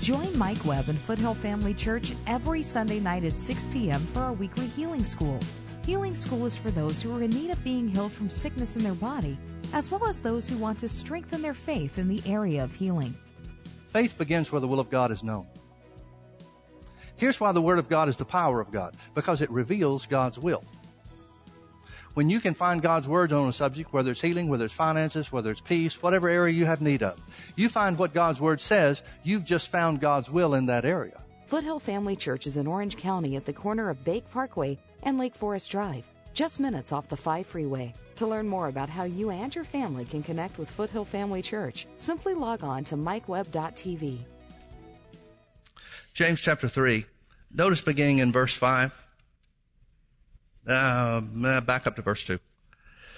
Join 0.00 0.36
Mike 0.36 0.64
Webb 0.66 0.88
and 0.88 0.98
Foothill 0.98 1.34
Family 1.34 1.72
Church 1.72 2.12
every 2.26 2.62
Sunday 2.62 3.00
night 3.00 3.24
at 3.24 3.38
6 3.38 3.66
p.m. 3.72 4.00
for 4.12 4.20
our 4.20 4.32
weekly 4.34 4.66
healing 4.66 5.04
school. 5.04 5.40
Healing 5.86 6.14
School 6.14 6.46
is 6.46 6.56
for 6.56 6.70
those 6.70 7.02
who 7.02 7.14
are 7.14 7.22
in 7.22 7.28
need 7.28 7.50
of 7.50 7.62
being 7.62 7.86
healed 7.86 8.12
from 8.12 8.30
sickness 8.30 8.74
in 8.74 8.82
their 8.82 8.94
body, 8.94 9.36
as 9.74 9.90
well 9.90 10.06
as 10.06 10.18
those 10.18 10.48
who 10.48 10.56
want 10.56 10.78
to 10.78 10.88
strengthen 10.88 11.42
their 11.42 11.52
faith 11.52 11.98
in 11.98 12.08
the 12.08 12.22
area 12.24 12.64
of 12.64 12.74
healing. 12.74 13.14
Faith 13.92 14.16
begins 14.16 14.50
where 14.50 14.62
the 14.62 14.66
will 14.66 14.80
of 14.80 14.88
God 14.88 15.10
is 15.10 15.22
known. 15.22 15.46
Here's 17.16 17.38
why 17.38 17.52
the 17.52 17.60
Word 17.60 17.78
of 17.78 17.90
God 17.90 18.08
is 18.08 18.16
the 18.16 18.24
power 18.24 18.60
of 18.60 18.72
God, 18.72 18.96
because 19.14 19.42
it 19.42 19.50
reveals 19.50 20.06
God's 20.06 20.38
will. 20.38 20.64
When 22.14 22.30
you 22.30 22.40
can 22.40 22.54
find 22.54 22.80
God's 22.80 23.06
words 23.06 23.34
on 23.34 23.46
a 23.46 23.52
subject, 23.52 23.92
whether 23.92 24.12
it's 24.12 24.22
healing, 24.22 24.48
whether 24.48 24.64
it's 24.64 24.72
finances, 24.72 25.32
whether 25.32 25.50
it's 25.50 25.60
peace, 25.60 26.02
whatever 26.02 26.30
area 26.30 26.54
you 26.54 26.64
have 26.64 26.80
need 26.80 27.02
of, 27.02 27.20
you 27.56 27.68
find 27.68 27.98
what 27.98 28.14
God's 28.14 28.40
Word 28.40 28.60
says, 28.60 29.02
you've 29.22 29.44
just 29.44 29.68
found 29.68 30.00
God's 30.00 30.30
will 30.30 30.54
in 30.54 30.64
that 30.66 30.86
area. 30.86 31.20
Foothill 31.46 31.78
Family 31.78 32.16
Church 32.16 32.46
is 32.46 32.56
in 32.56 32.66
Orange 32.66 32.96
County 32.96 33.36
at 33.36 33.44
the 33.44 33.52
corner 33.52 33.90
of 33.90 34.02
Bake 34.02 34.28
Parkway 34.30 34.78
and 35.04 35.18
Lake 35.18 35.34
Forest 35.34 35.70
Drive, 35.70 36.06
just 36.32 36.60
minutes 36.60 36.92
off 36.92 37.08
the 37.08 37.16
5 37.16 37.46
freeway. 37.46 37.94
To 38.16 38.26
learn 38.26 38.48
more 38.48 38.68
about 38.68 38.88
how 38.88 39.04
you 39.04 39.30
and 39.30 39.54
your 39.54 39.64
family 39.64 40.04
can 40.04 40.22
connect 40.22 40.58
with 40.58 40.70
Foothill 40.70 41.04
Family 41.04 41.42
Church, 41.42 41.86
simply 41.96 42.34
log 42.34 42.62
on 42.62 42.84
to 42.84 42.96
mikewebb.tv. 42.96 44.18
James 46.14 46.40
chapter 46.40 46.68
3. 46.68 47.06
Notice 47.52 47.80
beginning 47.80 48.20
in 48.20 48.32
verse 48.32 48.54
5. 48.54 48.92
Uh, 50.66 51.20
back 51.60 51.86
up 51.86 51.96
to 51.96 52.02
verse 52.02 52.24
2. 52.24 52.38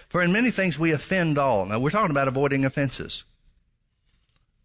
For 0.09 0.23
in 0.23 0.33
many 0.33 0.51
things 0.51 0.79
we 0.79 0.93
offend 0.93 1.37
all. 1.37 1.67
Now 1.67 1.79
we're 1.79 1.91
talking 1.91 2.11
about 2.11 2.29
avoiding 2.29 2.65
offenses. 2.65 3.25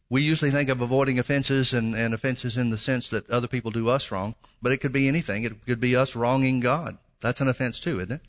We 0.09 0.21
usually 0.21 0.51
think 0.51 0.69
of 0.69 0.81
avoiding 0.81 1.19
offenses 1.19 1.73
and, 1.73 1.95
and 1.95 2.13
offenses 2.13 2.57
in 2.57 2.69
the 2.69 2.77
sense 2.77 3.07
that 3.09 3.29
other 3.29 3.47
people 3.47 3.71
do 3.71 3.87
us 3.87 4.11
wrong, 4.11 4.35
but 4.61 4.71
it 4.71 4.77
could 4.77 4.91
be 4.91 5.07
anything. 5.07 5.43
It 5.43 5.65
could 5.65 5.79
be 5.79 5.95
us 5.95 6.15
wronging 6.15 6.59
God. 6.59 6.97
That's 7.21 7.41
an 7.41 7.47
offense 7.47 7.79
too, 7.79 7.99
isn't 7.99 8.11
it? 8.11 8.21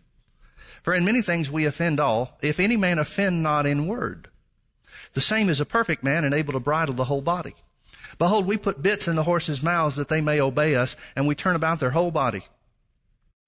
For 0.83 0.95
in 0.95 1.05
many 1.05 1.23
things 1.23 1.51
we 1.51 1.65
offend 1.65 2.01
all, 2.01 2.39
if 2.43 2.61
any 2.61 2.77
man 2.77 2.99
offend 2.99 3.43
not 3.43 3.67
in 3.67 3.87
word. 3.87 4.29
The 5.15 5.21
same 5.21 5.49
is 5.49 5.61
a 5.61 5.67
perfect 5.67 6.03
man 6.03 6.25
and 6.25 6.35
able 6.35 6.53
to 6.53 6.61
bridle 6.61 6.95
the 6.95 7.05
whole 7.05 7.23
body. 7.23 7.55
Behold, 8.19 8.47
we 8.47 8.57
put 8.57 8.83
bits 8.83 9.09
in 9.09 9.17
the 9.17 9.23
horses' 9.25 9.63
mouths 9.63 9.97
that 9.97 10.09
they 10.09 10.21
may 10.21 10.41
obey 10.41 10.75
us, 10.75 10.97
and 11.17 11.27
we 11.27 11.35
turn 11.35 11.57
about 11.57 11.81
their 11.81 11.91
whole 11.91 12.11
body. 12.11 12.45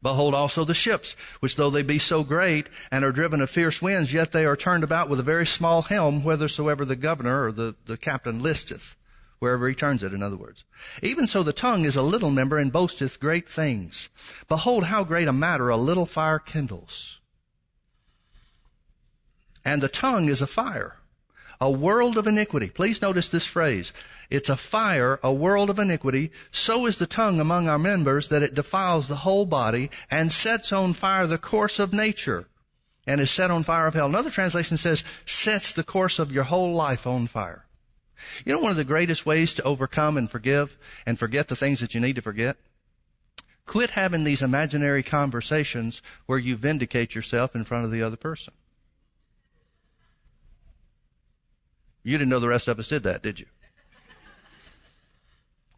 Behold 0.03 0.35
also 0.35 0.65
the 0.65 0.75
ships, 0.75 1.17
which 1.41 1.57
though 1.57 1.71
they 1.71 1.83
be 1.83 1.99
so 1.99 2.25
great 2.25 2.69
and 2.91 3.05
are 3.05 3.13
driven 3.13 3.41
of 3.41 3.49
fierce 3.49 3.81
winds, 3.81 4.13
yet 4.13 4.33
they 4.33 4.45
are 4.45 4.57
turned 4.57 4.85
about 4.85 5.09
with 5.09 5.19
a 5.19 5.23
very 5.23 5.47
small 5.47 5.83
helm, 5.83 6.21
whithersoever 6.21 6.85
the 6.85 6.97
governor 6.97 7.47
or 7.47 7.53
the, 7.53 7.75
the 7.87 7.97
captain 7.97 8.43
listeth, 8.43 8.97
wherever 9.45 9.69
he 9.69 9.75
turns 9.75 10.03
it, 10.03 10.15
in 10.15 10.23
other 10.23 10.37
words. 10.37 10.65
Even 11.03 11.27
so 11.27 11.43
the 11.43 11.53
tongue 11.53 11.85
is 11.85 11.97
a 11.97 12.03
little 12.03 12.31
member 12.31 12.57
and 12.57 12.73
boasteth 12.73 13.21
great 13.21 13.47
things. 13.47 14.09
Behold 14.49 14.85
how 14.85 15.05
great 15.05 15.29
a 15.29 15.33
matter 15.33 15.69
a 15.69 15.77
little 15.77 16.07
fire 16.07 16.39
kindles. 16.39 17.21
And 19.63 19.83
the 19.83 19.89
tongue 19.89 20.31
is 20.31 20.41
a 20.41 20.47
fire, 20.47 20.97
a 21.61 21.71
world 21.71 22.17
of 22.17 22.27
iniquity. 22.27 22.71
Please 22.71 23.03
notice 23.03 23.29
this 23.29 23.47
phrase. 23.47 23.93
It's 24.31 24.49
a 24.49 24.57
fire, 24.57 25.21
a 25.23 25.33
world 25.33 25.69
of 25.69 25.79
iniquity. 25.79 26.33
So 26.51 26.87
is 26.87 26.97
the 26.97 27.07
tongue 27.07 27.39
among 27.39 27.69
our 27.69 27.79
members 27.79 28.29
that 28.29 28.43
it 28.43 28.55
defiles 28.55 29.09
the 29.09 29.17
whole 29.17 29.45
body 29.45 29.91
and 30.11 30.33
sets 30.33 30.73
on 30.73 30.95
fire 30.95 31.27
the 31.27 31.39
course 31.39 31.79
of 31.79 31.93
nature 31.93 32.47
and 33.07 33.21
is 33.21 33.31
set 33.31 33.51
on 33.51 33.63
fire 33.63 33.87
of 33.87 33.95
hell. 33.95 34.07
Another 34.07 34.31
translation 34.31 34.79
says, 34.79 35.05
sets 35.27 35.75
the 35.75 35.85
course 35.85 36.19
of 36.19 36.33
your 36.33 36.45
whole 36.45 36.73
life 36.73 37.07
on 37.07 37.27
fire. 37.27 37.64
You 38.45 38.53
know 38.53 38.61
one 38.61 38.71
of 38.71 38.77
the 38.77 38.85
greatest 38.85 39.27
ways 39.27 39.55
to 39.55 39.63
overcome 39.63 40.17
and 40.17 40.31
forgive 40.31 40.77
and 41.07 41.19
forget 41.19 41.49
the 41.49 41.57
things 41.57 41.81
that 41.81 41.95
you 41.95 42.01
need 42.01 42.17
to 42.17 42.23
forget? 42.23 42.57
Quit 43.67 43.91
having 43.91 44.25
these 44.25 44.43
imaginary 44.43 45.03
conversations 45.03 46.03
where 46.27 46.39
you 46.39 46.57
vindicate 46.57 47.15
yourself 47.15 47.55
in 47.55 47.65
front 47.65 47.85
of 47.85 47.91
the 47.91 48.03
other 48.03 48.17
person. 48.17 48.53
You 52.03 52.19
didn't 52.19 52.31
know 52.31 52.41
the 52.41 52.49
rest 52.49 52.69
of 52.69 52.79
us 52.79 52.89
did 52.89 53.03
that, 53.05 53.23
did 53.23 53.41
you? 53.41 53.47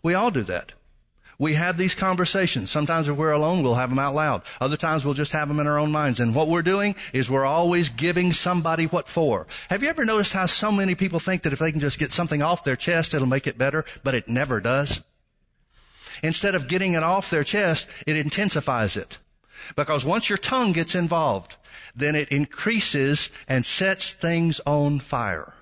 We 0.03 0.15
all 0.15 0.31
do 0.31 0.43
that. 0.43 0.73
We 1.39 1.55
have 1.55 1.77
these 1.77 1.95
conversations. 1.95 2.71
Sometimes 2.71 3.09
if 3.09 3.17
we're 3.17 3.33
alone, 3.33 3.63
we'll 3.63 3.75
have 3.75 3.91
them 3.91 3.99
out 3.99 4.15
loud. 4.15 4.43
Other 4.61 4.77
times 4.77 5.05
we'll 5.05 5.15
just 5.15 5.33
have 5.33 5.49
them 5.49 5.61
in 5.61 5.67
our 5.67 5.79
own 5.79 5.93
minds. 5.93 6.19
And 6.19 6.35
what 6.35 6.49
we're 6.49 6.63
doing 6.63 6.97
is 7.13 7.31
we're 7.31 7.45
always 7.45 7.91
giving 7.91 8.33
somebody 8.33 8.87
what 8.87 9.07
for. 9.07 9.47
Have 9.69 9.83
you 9.83 9.91
ever 9.91 10.05
noticed 10.05 10.33
how 10.33 10.47
so 10.47 10.73
many 10.73 10.95
people 10.95 11.21
think 11.21 11.43
that 11.43 11.53
if 11.53 11.59
they 11.59 11.73
can 11.73 11.81
just 11.81 11.99
get 11.99 12.13
something 12.13 12.43
off 12.43 12.65
their 12.65 12.77
chest, 12.77 13.13
it'll 13.13 13.27
make 13.27 13.47
it 13.47 13.59
better, 13.59 13.85
but 14.03 14.15
it 14.15 14.29
never 14.29 14.61
does? 14.61 15.03
Instead 16.23 16.55
of 16.55 16.69
getting 16.69 16.95
it 16.95 17.03
off 17.03 17.29
their 17.29 17.45
chest, 17.45 17.87
it 18.07 18.17
intensifies 18.17 18.97
it. 18.97 19.19
Because 19.75 20.05
once 20.05 20.31
your 20.31 20.39
tongue 20.39 20.73
gets 20.73 20.95
involved, 20.95 21.57
then 21.95 22.15
it 22.15 22.31
increases 22.31 23.31
and 23.47 23.67
sets 23.67 24.13
things 24.13 24.61
on 24.65 25.01
fire. 25.01 25.55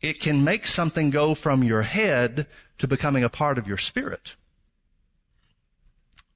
It 0.00 0.20
can 0.20 0.44
make 0.44 0.66
something 0.66 1.10
go 1.10 1.34
from 1.34 1.62
your 1.62 1.82
head 1.82 2.46
to 2.78 2.88
becoming 2.88 3.22
a 3.22 3.28
part 3.28 3.58
of 3.58 3.68
your 3.68 3.78
spirit. 3.78 4.34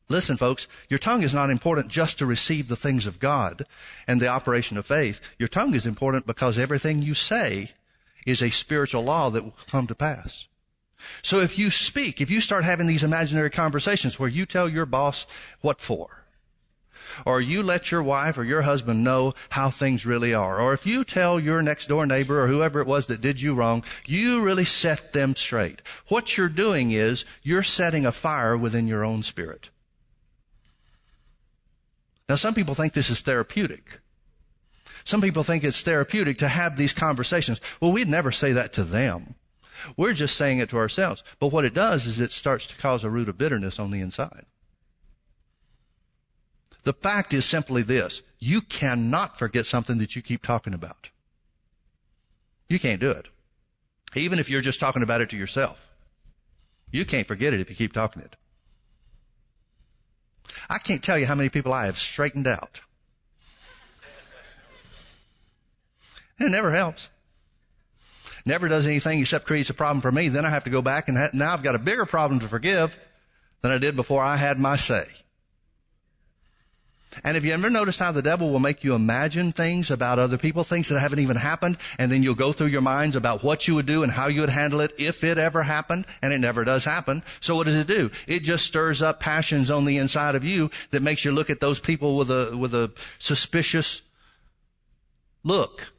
Listen, 0.09 0.37
folks, 0.37 0.69
your 0.89 0.99
tongue 0.99 1.23
is 1.23 1.35
not 1.35 1.51
important 1.51 1.89
just 1.89 2.19
to 2.19 2.27
receive 2.27 2.69
the 2.69 2.77
things 2.77 3.07
of 3.07 3.19
God 3.19 3.67
and 4.07 4.21
the 4.21 4.29
operation 4.29 4.79
of 4.79 4.87
faith. 4.87 5.21
Your 5.39 5.49
tongue 5.49 5.75
is 5.75 5.87
important 5.87 6.27
because 6.27 6.59
everything 6.59 7.03
you 7.03 7.15
say 7.15 7.73
is 8.25 8.41
a 8.41 8.51
spiritual 8.51 9.03
law 9.03 9.31
that 9.31 9.43
will 9.43 9.57
come 9.67 9.89
to 9.89 9.95
pass. 9.97 10.47
So 11.23 11.41
if 11.41 11.59
you 11.59 11.71
speak, 11.71 12.21
if 12.21 12.31
you 12.31 12.41
start 12.41 12.65
having 12.65 12.87
these 12.87 13.03
imaginary 13.03 13.51
conversations 13.51 14.19
where 14.19 14.29
you 14.29 14.47
tell 14.47 14.69
your 14.69 14.87
boss 14.87 15.27
what 15.61 15.81
for, 15.81 16.25
or 17.25 17.41
you 17.41 17.63
let 17.63 17.91
your 17.91 18.03
wife 18.03 18.39
or 18.39 18.45
your 18.45 18.63
husband 18.63 19.03
know 19.03 19.35
how 19.51 19.71
things 19.71 20.07
really 20.07 20.33
are, 20.33 20.61
or 20.61 20.73
if 20.73 20.87
you 20.87 21.05
tell 21.05 21.39
your 21.39 21.63
next 21.63 21.89
door 21.89 22.07
neighbor 22.07 22.43
or 22.43 22.47
whoever 22.47 22.81
it 22.81 22.87
was 22.87 23.07
that 23.07 23.21
did 23.21 23.41
you 23.41 23.55
wrong, 23.55 23.85
you 24.07 24.41
really 24.41 24.65
set 24.65 25.13
them 25.13 25.35
straight. 25.35 25.83
What 26.09 26.37
you're 26.37 26.49
doing 26.49 26.93
is 26.93 27.25
you're 27.43 27.63
setting 27.63 28.07
a 28.07 28.13
fire 28.13 28.57
within 28.57 28.87
your 28.87 29.05
own 29.05 29.23
spirit. 29.23 29.71
Now 32.29 32.35
some 32.35 32.55
people 32.55 32.75
think 32.75 32.93
this 32.93 33.11
is 33.11 33.21
therapeutic. 33.21 34.01
Some 35.05 35.21
people 35.21 35.45
think 35.45 35.63
it's 35.63 35.83
therapeutic 35.83 36.39
to 36.39 36.49
have 36.49 36.77
these 36.77 36.93
conversations. 36.93 37.61
Well, 37.81 37.93
we'd 37.93 38.09
never 38.09 38.33
say 38.33 38.53
that 38.53 38.73
to 38.73 38.85
them. 38.85 39.37
We're 39.97 40.15
just 40.15 40.37
saying 40.37 40.59
it 40.59 40.69
to 40.71 40.79
ourselves. 40.79 41.23
But 41.39 41.49
what 41.49 41.65
it 41.65 41.75
does 41.75 42.07
is 42.07 42.19
it 42.19 42.33
starts 42.33 42.67
to 42.67 42.77
cause 42.77 43.05
a 43.05 43.11
root 43.11 43.29
of 43.29 43.39
bitterness 43.39 43.79
on 43.79 43.91
the 43.91 44.01
inside. 44.01 44.47
The 46.83 46.93
fact 46.93 47.33
is 47.33 47.45
simply 47.45 47.83
this. 47.83 48.23
you 48.39 48.61
cannot 48.61 49.39
forget 49.39 49.67
something 49.67 49.99
that 49.99 50.15
you 50.15 50.23
keep 50.23 50.45
talking 50.45 50.75
about. 50.75 51.11
You 52.69 52.79
can't 52.79 53.01
do 53.01 53.11
it. 53.11 53.29
Even 54.15 54.39
if 54.39 54.51
you're 54.51 54.61
just 54.61 54.81
talking 54.81 55.03
about 55.03 55.21
it 55.21 55.31
to 55.31 55.37
yourself. 55.37 55.87
You 56.91 57.05
can't 57.05 57.27
forget 57.27 57.53
it 57.53 57.61
if 57.61 57.71
you 57.71 57.77
keep 57.77 57.93
talking 57.93 58.23
it. 58.23 58.37
I 60.69 60.79
can't 60.79 61.03
tell 61.03 61.19
you 61.19 61.27
how 61.27 61.35
many 61.35 61.49
people 61.49 61.73
I 61.73 61.87
have 61.87 61.99
straightened 61.99 62.47
out. 62.47 62.81
It 66.39 66.51
never 66.51 66.71
helps. 66.71 67.09
Never 68.45 68.69
does 68.69 68.87
anything 68.87 69.19
except 69.21 69.47
creates 69.47 69.71
a 69.71 69.75
problem 69.75 70.01
for 70.01 70.13
me. 70.13 70.29
Then 70.29 70.45
I 70.45 70.51
have 70.51 70.65
to 70.65 70.71
go 70.71 70.83
back 70.83 71.09
and 71.09 71.19
ha- 71.19 71.31
now 71.33 71.53
I've 71.53 71.63
got 71.63 71.75
a 71.75 71.81
bigger 71.81 72.07
problem 72.07 72.41
to 72.41 72.49
forgive 72.49 72.97
than 73.63 73.73
I 73.73 73.79
did 73.79 73.97
before 73.97 74.23
I 74.23 74.37
had 74.37 74.61
my 74.61 74.77
say. 74.77 75.07
And 77.25 77.35
have 77.35 77.45
you 77.45 77.53
ever 77.53 77.71
noticed 77.71 77.99
how 77.99 78.13
the 78.13 78.23
devil 78.23 78.51
will 78.51 78.61
make 78.61 78.85
you 78.85 78.95
imagine 78.95 79.53
things 79.53 79.91
about 79.91 80.19
other 80.19 80.39
people, 80.39 80.65
things 80.65 80.89
that 80.89 81.01
haven't 81.01 81.19
even 81.19 81.37
happened, 81.37 81.79
and 81.99 82.11
then 82.11 82.23
you'll 82.23 82.35
go 82.35 82.53
through 82.53 82.69
your 82.69 82.83
minds 82.83 83.17
about 83.17 83.43
what 83.43 83.67
you 83.67 83.75
would 83.75 83.87
do 83.87 84.03
and 84.03 84.13
how 84.13 84.27
you 84.29 84.41
would 84.43 84.51
handle 84.51 84.81
it 84.81 84.93
if 84.99 85.25
it 85.25 85.39
ever 85.39 85.63
happened, 85.63 86.07
and 86.23 86.33
it 86.33 86.39
never 86.39 86.65
does 86.65 86.85
happen. 86.85 87.23
So 87.41 87.57
what 87.57 87.67
does 87.67 87.77
it 87.77 87.87
do? 87.87 88.11
It 88.27 88.43
just 88.43 88.67
stirs 88.67 89.03
up 89.03 89.21
passions 89.21 89.71
on 89.71 89.85
the 89.85 89.99
inside 89.99 90.35
of 90.35 90.45
you 90.45 90.71
that 90.91 91.03
makes 91.03 91.25
you 91.25 91.33
look 91.33 91.51
at 91.51 91.61
those 91.61 91.81
people 91.81 92.17
with 92.17 92.31
a, 92.31 92.57
with 92.57 92.75
a 92.75 92.93
suspicious 93.19 94.03
look. 95.43 95.93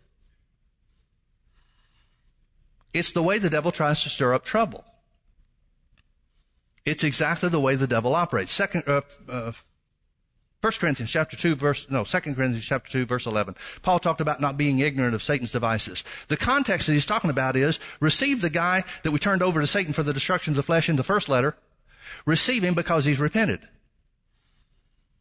It's 2.93 3.11
the 3.11 3.23
way 3.23 3.37
the 3.37 3.49
devil 3.49 3.71
tries 3.71 4.03
to 4.03 4.09
stir 4.09 4.33
up 4.33 4.43
trouble. 4.43 4.83
It's 6.85 7.03
exactly 7.03 7.49
the 7.49 7.59
way 7.59 7.75
the 7.75 7.85
devil 7.85 8.15
operates. 8.15 8.51
Second, 8.51 8.83
uh, 8.87 9.01
uh, 9.27 9.51
1 10.61 10.73
Corinthians 10.79 11.11
chapter 11.11 11.37
2 11.37 11.55
verse, 11.55 11.85
no, 11.87 12.03
2 12.03 12.19
Corinthians 12.19 12.65
chapter 12.65 12.89
2 12.89 13.05
verse 13.05 13.27
11. 13.27 13.55
Paul 13.83 13.99
talked 13.99 14.21
about 14.21 14.41
not 14.41 14.57
being 14.57 14.79
ignorant 14.79 15.13
of 15.13 15.21
Satan's 15.21 15.51
devices. 15.51 16.03
The 16.29 16.37
context 16.37 16.87
that 16.87 16.93
he's 16.93 17.05
talking 17.05 17.29
about 17.29 17.55
is, 17.55 17.79
receive 17.99 18.41
the 18.41 18.49
guy 18.49 18.83
that 19.03 19.11
we 19.11 19.19
turned 19.19 19.43
over 19.43 19.61
to 19.61 19.67
Satan 19.67 19.93
for 19.93 20.01
the 20.01 20.13
destruction 20.13 20.57
of 20.57 20.65
flesh 20.65 20.89
in 20.89 20.95
the 20.95 21.03
first 21.03 21.29
letter. 21.29 21.55
Receive 22.25 22.63
him 22.63 22.73
because 22.73 23.05
he's 23.05 23.19
repented. 23.19 23.67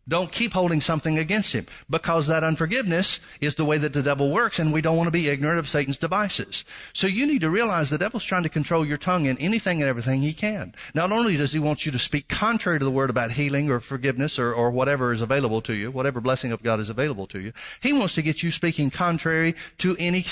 Don't 0.08 0.30
keep 0.30 0.52
holding 0.52 0.80
something 0.80 1.18
against 1.18 1.52
him 1.52 1.66
because 1.90 2.28
that 2.28 2.44
unforgiveness 2.44 3.18
is 3.40 3.56
the 3.56 3.64
way 3.64 3.76
that 3.78 3.92
the 3.92 4.04
devil 4.04 4.30
works 4.30 4.60
and 4.60 4.72
we 4.72 4.80
don't 4.80 4.96
want 4.96 5.08
to 5.08 5.12
be 5.12 5.28
ignorant 5.28 5.58
of 5.58 5.68
Satan's 5.68 5.98
devices. 5.98 6.64
So 6.92 7.08
you 7.08 7.26
need 7.26 7.40
to 7.40 7.50
realize 7.50 7.90
the 7.90 7.98
devil's 7.98 8.22
trying 8.22 8.44
to 8.44 8.48
control 8.48 8.86
your 8.86 8.98
tongue 8.98 9.24
in 9.24 9.36
anything 9.38 9.82
and 9.82 9.88
everything 9.88 10.22
he 10.22 10.32
can. 10.32 10.76
Not 10.94 11.10
only 11.10 11.36
does 11.36 11.52
he 11.52 11.58
want 11.58 11.84
you 11.84 11.90
to 11.90 11.98
speak 11.98 12.28
contrary 12.28 12.78
to 12.78 12.84
the 12.84 12.90
word 12.90 13.10
about 13.10 13.32
healing 13.32 13.68
or 13.68 13.80
forgiveness 13.80 14.38
or, 14.38 14.54
or 14.54 14.70
whatever 14.70 15.12
is 15.12 15.22
available 15.22 15.60
to 15.62 15.74
you, 15.74 15.90
whatever 15.90 16.20
blessing 16.20 16.52
of 16.52 16.62
God 16.62 16.78
is 16.78 16.88
available 16.88 17.26
to 17.26 17.40
you, 17.40 17.52
he 17.80 17.92
wants 17.92 18.14
to 18.14 18.22
get 18.22 18.44
you 18.44 18.52
speaking 18.52 18.90
contrary 18.90 19.56
to 19.78 19.96
any 19.98 20.24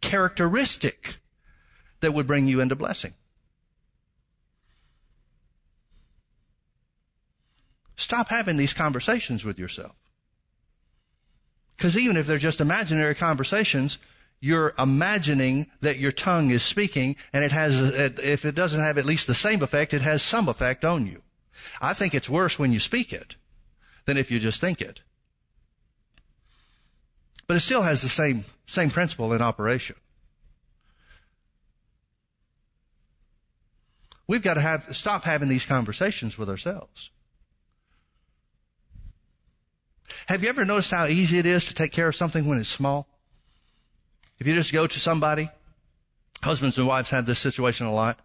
characteristic 0.00 1.18
that 2.00 2.12
would 2.12 2.26
bring 2.26 2.48
you 2.48 2.60
into 2.60 2.74
blessing. 2.74 3.14
Stop 8.02 8.30
having 8.30 8.56
these 8.56 8.72
conversations 8.72 9.44
with 9.44 9.60
yourself. 9.60 9.94
Because 11.76 11.96
even 11.96 12.16
if 12.16 12.26
they're 12.26 12.36
just 12.36 12.60
imaginary 12.60 13.14
conversations, 13.14 13.98
you're 14.40 14.74
imagining 14.76 15.68
that 15.82 15.98
your 15.98 16.10
tongue 16.10 16.50
is 16.50 16.64
speaking 16.64 17.14
and 17.32 17.44
it 17.44 17.52
has, 17.52 17.78
if 17.80 18.44
it 18.44 18.56
doesn't 18.56 18.80
have 18.80 18.98
at 18.98 19.06
least 19.06 19.28
the 19.28 19.36
same 19.36 19.62
effect, 19.62 19.94
it 19.94 20.02
has 20.02 20.20
some 20.20 20.48
effect 20.48 20.84
on 20.84 21.06
you. 21.06 21.22
I 21.80 21.94
think 21.94 22.12
it's 22.12 22.28
worse 22.28 22.58
when 22.58 22.72
you 22.72 22.80
speak 22.80 23.12
it 23.12 23.36
than 24.04 24.16
if 24.16 24.32
you 24.32 24.40
just 24.40 24.60
think 24.60 24.82
it. 24.82 25.00
But 27.46 27.56
it 27.56 27.60
still 27.60 27.82
has 27.82 28.02
the 28.02 28.08
same, 28.08 28.44
same 28.66 28.90
principle 28.90 29.32
in 29.32 29.40
operation. 29.40 29.94
We've 34.26 34.42
got 34.42 34.54
to 34.54 34.60
have, 34.60 34.88
stop 34.96 35.22
having 35.22 35.48
these 35.48 35.66
conversations 35.66 36.36
with 36.36 36.48
ourselves. 36.50 37.10
Have 40.26 40.42
you 40.42 40.48
ever 40.48 40.64
noticed 40.64 40.90
how 40.90 41.06
easy 41.06 41.38
it 41.38 41.46
is 41.46 41.66
to 41.66 41.74
take 41.74 41.92
care 41.92 42.08
of 42.08 42.16
something 42.16 42.46
when 42.46 42.58
it's 42.58 42.68
small? 42.68 43.06
If 44.38 44.46
you 44.46 44.54
just 44.54 44.72
go 44.72 44.86
to 44.86 45.00
somebody, 45.00 45.48
husbands 46.42 46.78
and 46.78 46.86
wives 46.86 47.10
have 47.10 47.26
this 47.26 47.38
situation 47.38 47.86
a 47.86 47.94
lot. 47.94 48.18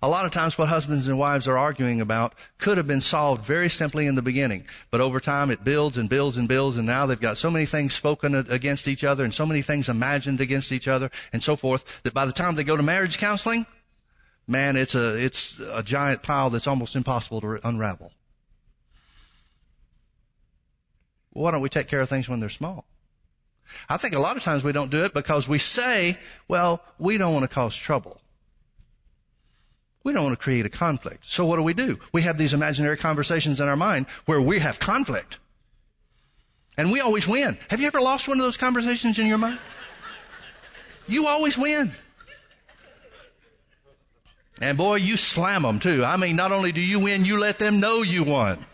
A 0.00 0.08
lot 0.08 0.24
of 0.24 0.30
times 0.30 0.56
what 0.56 0.68
husbands 0.68 1.08
and 1.08 1.18
wives 1.18 1.48
are 1.48 1.58
arguing 1.58 2.00
about 2.00 2.34
could 2.58 2.76
have 2.76 2.86
been 2.86 3.00
solved 3.00 3.44
very 3.44 3.68
simply 3.68 4.06
in 4.06 4.14
the 4.14 4.22
beginning, 4.22 4.64
but 4.92 5.00
over 5.00 5.18
time 5.18 5.50
it 5.50 5.64
builds 5.64 5.98
and 5.98 6.08
builds 6.08 6.36
and 6.36 6.46
builds 6.46 6.76
and 6.76 6.86
now 6.86 7.04
they've 7.04 7.20
got 7.20 7.36
so 7.36 7.50
many 7.50 7.66
things 7.66 7.94
spoken 7.94 8.36
against 8.36 8.86
each 8.86 9.02
other 9.02 9.24
and 9.24 9.34
so 9.34 9.44
many 9.44 9.60
things 9.60 9.88
imagined 9.88 10.40
against 10.40 10.70
each 10.70 10.86
other 10.86 11.10
and 11.32 11.42
so 11.42 11.56
forth 11.56 12.02
that 12.04 12.14
by 12.14 12.24
the 12.24 12.32
time 12.32 12.54
they 12.54 12.62
go 12.62 12.76
to 12.76 12.82
marriage 12.82 13.18
counseling, 13.18 13.66
man, 14.46 14.76
it's 14.76 14.94
a, 14.94 15.16
it's 15.16 15.58
a 15.58 15.82
giant 15.82 16.22
pile 16.22 16.50
that's 16.50 16.68
almost 16.68 16.94
impossible 16.94 17.40
to 17.40 17.58
unravel. 17.66 18.12
Well, 21.38 21.44
why 21.44 21.50
don't 21.52 21.60
we 21.60 21.68
take 21.68 21.86
care 21.86 22.00
of 22.00 22.08
things 22.08 22.28
when 22.28 22.40
they're 22.40 22.48
small? 22.48 22.84
I 23.88 23.96
think 23.96 24.16
a 24.16 24.18
lot 24.18 24.36
of 24.36 24.42
times 24.42 24.64
we 24.64 24.72
don't 24.72 24.90
do 24.90 25.04
it 25.04 25.14
because 25.14 25.46
we 25.46 25.58
say, 25.58 26.18
well, 26.48 26.82
we 26.98 27.16
don't 27.16 27.32
want 27.32 27.44
to 27.44 27.54
cause 27.54 27.76
trouble. 27.76 28.20
We 30.02 30.12
don't 30.12 30.24
want 30.24 30.36
to 30.36 30.42
create 30.42 30.66
a 30.66 30.68
conflict. 30.68 31.30
So 31.30 31.46
what 31.46 31.54
do 31.54 31.62
we 31.62 31.74
do? 31.74 32.00
We 32.12 32.22
have 32.22 32.38
these 32.38 32.54
imaginary 32.54 32.96
conversations 32.96 33.60
in 33.60 33.68
our 33.68 33.76
mind 33.76 34.06
where 34.26 34.40
we 34.40 34.58
have 34.58 34.80
conflict. 34.80 35.38
And 36.76 36.90
we 36.90 36.98
always 37.00 37.28
win. 37.28 37.56
Have 37.70 37.80
you 37.80 37.86
ever 37.86 38.00
lost 38.00 38.26
one 38.26 38.40
of 38.40 38.44
those 38.44 38.56
conversations 38.56 39.16
in 39.20 39.28
your 39.28 39.38
mind? 39.38 39.60
You 41.06 41.28
always 41.28 41.56
win. 41.56 41.92
And 44.60 44.76
boy, 44.76 44.96
you 44.96 45.16
slam 45.16 45.62
them 45.62 45.78
too. 45.78 46.04
I 46.04 46.16
mean, 46.16 46.34
not 46.34 46.50
only 46.50 46.72
do 46.72 46.80
you 46.80 46.98
win, 46.98 47.24
you 47.24 47.38
let 47.38 47.60
them 47.60 47.78
know 47.78 48.02
you 48.02 48.24
won. 48.24 48.66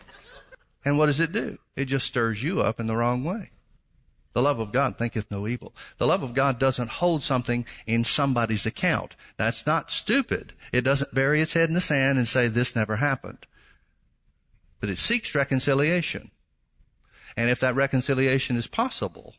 And 0.82 0.96
what 0.96 1.06
does 1.06 1.20
it 1.20 1.30
do? 1.30 1.58
It 1.76 1.86
just 1.86 2.06
stirs 2.06 2.42
you 2.42 2.60
up 2.60 2.78
in 2.78 2.86
the 2.86 2.96
wrong 2.96 3.24
way. 3.24 3.50
The 4.34 4.42
love 4.42 4.58
of 4.58 4.72
God 4.72 4.98
thinketh 4.98 5.30
no 5.30 5.46
evil. 5.46 5.72
The 5.98 6.08
love 6.08 6.22
of 6.22 6.34
God 6.34 6.58
doesn't 6.58 6.90
hold 6.90 7.22
something 7.22 7.64
in 7.86 8.02
somebody's 8.02 8.66
account. 8.66 9.14
That's 9.36 9.64
not 9.64 9.92
stupid. 9.92 10.52
It 10.72 10.82
doesn't 10.82 11.14
bury 11.14 11.40
its 11.40 11.52
head 11.52 11.68
in 11.68 11.74
the 11.74 11.80
sand 11.80 12.18
and 12.18 12.26
say 12.26 12.48
this 12.48 12.74
never 12.74 12.96
happened. 12.96 13.46
But 14.80 14.90
it 14.90 14.98
seeks 14.98 15.34
reconciliation. 15.36 16.32
And 17.36 17.48
if 17.48 17.60
that 17.60 17.76
reconciliation 17.76 18.56
is 18.56 18.66
possible, 18.66 19.34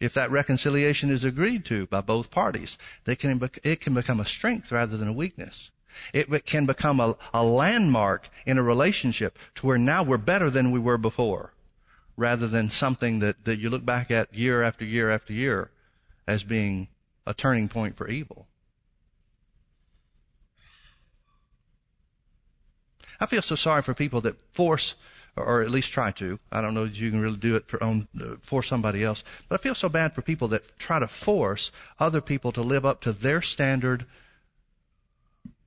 if 0.00 0.14
that 0.14 0.30
reconciliation 0.30 1.10
is 1.10 1.22
agreed 1.22 1.64
to 1.66 1.86
by 1.86 2.00
both 2.00 2.30
parties, 2.30 2.76
can, 3.06 3.50
it 3.62 3.80
can 3.80 3.94
become 3.94 4.20
a 4.20 4.26
strength 4.26 4.72
rather 4.72 4.96
than 4.96 5.08
a 5.08 5.12
weakness. 5.12 5.70
It 6.12 6.46
can 6.46 6.66
become 6.66 7.00
a, 7.00 7.16
a 7.32 7.44
landmark 7.44 8.28
in 8.46 8.58
a 8.58 8.62
relationship 8.62 9.38
to 9.56 9.66
where 9.66 9.78
now 9.78 10.02
we're 10.02 10.18
better 10.18 10.50
than 10.50 10.70
we 10.70 10.78
were 10.78 10.98
before 10.98 11.52
rather 12.16 12.46
than 12.46 12.70
something 12.70 13.18
that, 13.18 13.44
that 13.44 13.58
you 13.58 13.70
look 13.70 13.84
back 13.84 14.10
at 14.10 14.32
year 14.34 14.62
after 14.62 14.84
year 14.84 15.10
after 15.10 15.32
year 15.32 15.70
as 16.26 16.44
being 16.44 16.88
a 17.26 17.34
turning 17.34 17.68
point 17.68 17.96
for 17.96 18.08
evil. 18.08 18.46
I 23.20 23.26
feel 23.26 23.42
so 23.42 23.54
sorry 23.54 23.82
for 23.82 23.94
people 23.94 24.20
that 24.22 24.36
force, 24.52 24.94
or 25.36 25.62
at 25.62 25.70
least 25.70 25.92
try 25.92 26.10
to. 26.12 26.38
I 26.52 26.60
don't 26.60 26.74
know 26.74 26.84
that 26.84 27.00
you 27.00 27.10
can 27.10 27.20
really 27.20 27.36
do 27.36 27.56
it 27.56 27.68
for 27.68 27.82
own, 27.82 28.08
for 28.42 28.62
somebody 28.62 29.02
else, 29.04 29.24
but 29.48 29.58
I 29.58 29.62
feel 29.62 29.74
so 29.74 29.88
bad 29.88 30.14
for 30.14 30.22
people 30.22 30.48
that 30.48 30.78
try 30.78 30.98
to 30.98 31.08
force 31.08 31.72
other 31.98 32.20
people 32.20 32.52
to 32.52 32.62
live 32.62 32.84
up 32.84 33.00
to 33.02 33.12
their 33.12 33.40
standard 33.40 34.06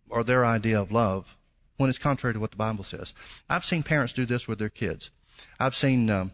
or 0.10 0.24
their 0.24 0.46
idea 0.46 0.80
of 0.80 0.91
love 0.91 1.36
when 1.78 1.89
it's 1.89 2.00
contrary 2.00 2.34
to 2.34 2.39
what 2.39 2.52
the 2.52 2.58
Bible 2.58 2.84
says. 2.84 3.13
I've 3.50 3.65
seen 3.65 3.84
parents 3.84 4.13
do 4.13 4.26
this 4.26 4.48
with 4.48 4.60
their 4.60 4.70
kids. 4.70 5.12
I've 5.60 5.76
seen 5.76 6.10
um, 6.10 6.32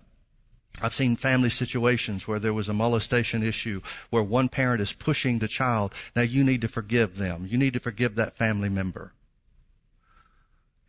I've 0.82 0.94
seen 0.94 1.16
family 1.16 1.50
situations 1.50 2.28
where 2.28 2.40
there 2.40 2.54
was 2.54 2.68
a 2.68 2.74
molestation 2.74 3.44
issue 3.44 3.82
where 4.10 4.24
one 4.24 4.50
parent 4.50 4.82
is 4.82 4.94
pushing 4.94 5.40
the 5.40 5.48
child. 5.48 5.94
Now 6.16 6.24
you 6.24 6.44
need 6.44 6.62
to 6.62 6.68
forgive 6.68 7.18
them. 7.18 7.46
You 7.48 7.58
need 7.58 7.74
to 7.74 7.80
forgive 7.80 8.16
that 8.16 8.38
family 8.38 8.70
member. 8.70 9.14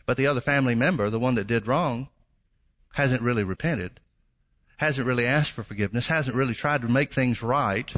But 0.06 0.16
the 0.16 0.26
other 0.26 0.40
family 0.40 0.74
member, 0.74 1.10
the 1.10 1.18
one 1.18 1.34
that 1.34 1.46
did 1.46 1.66
wrong, 1.66 2.08
hasn't 2.94 3.22
really 3.22 3.44
repented, 3.44 4.00
hasn't 4.78 5.06
really 5.06 5.26
asked 5.26 5.50
for 5.50 5.62
forgiveness, 5.62 6.06
hasn't 6.06 6.36
really 6.36 6.54
tried 6.54 6.82
to 6.82 6.88
make 6.88 7.12
things 7.12 7.42
right 7.42 7.92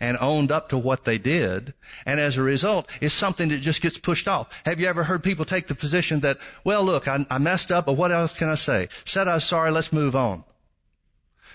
and 0.00 0.16
owned 0.20 0.50
up 0.50 0.68
to 0.68 0.78
what 0.78 1.04
they 1.04 1.18
did. 1.18 1.74
And 2.06 2.18
as 2.18 2.36
a 2.36 2.42
result, 2.42 2.88
it's 3.00 3.14
something 3.14 3.48
that 3.50 3.58
just 3.58 3.82
gets 3.82 3.98
pushed 3.98 4.26
off. 4.26 4.48
Have 4.66 4.80
you 4.80 4.86
ever 4.86 5.04
heard 5.04 5.22
people 5.22 5.44
take 5.44 5.68
the 5.68 5.74
position 5.74 6.20
that, 6.20 6.38
well, 6.64 6.82
look, 6.84 7.06
I, 7.06 7.24
I 7.30 7.38
messed 7.38 7.70
up, 7.70 7.86
but 7.86 7.94
what 7.94 8.12
else 8.12 8.32
can 8.32 8.48
I 8.48 8.56
say? 8.56 8.88
Said 9.04 9.28
I 9.28 9.34
was 9.34 9.44
sorry, 9.44 9.70
let's 9.70 9.92
move 9.92 10.16
on. 10.16 10.44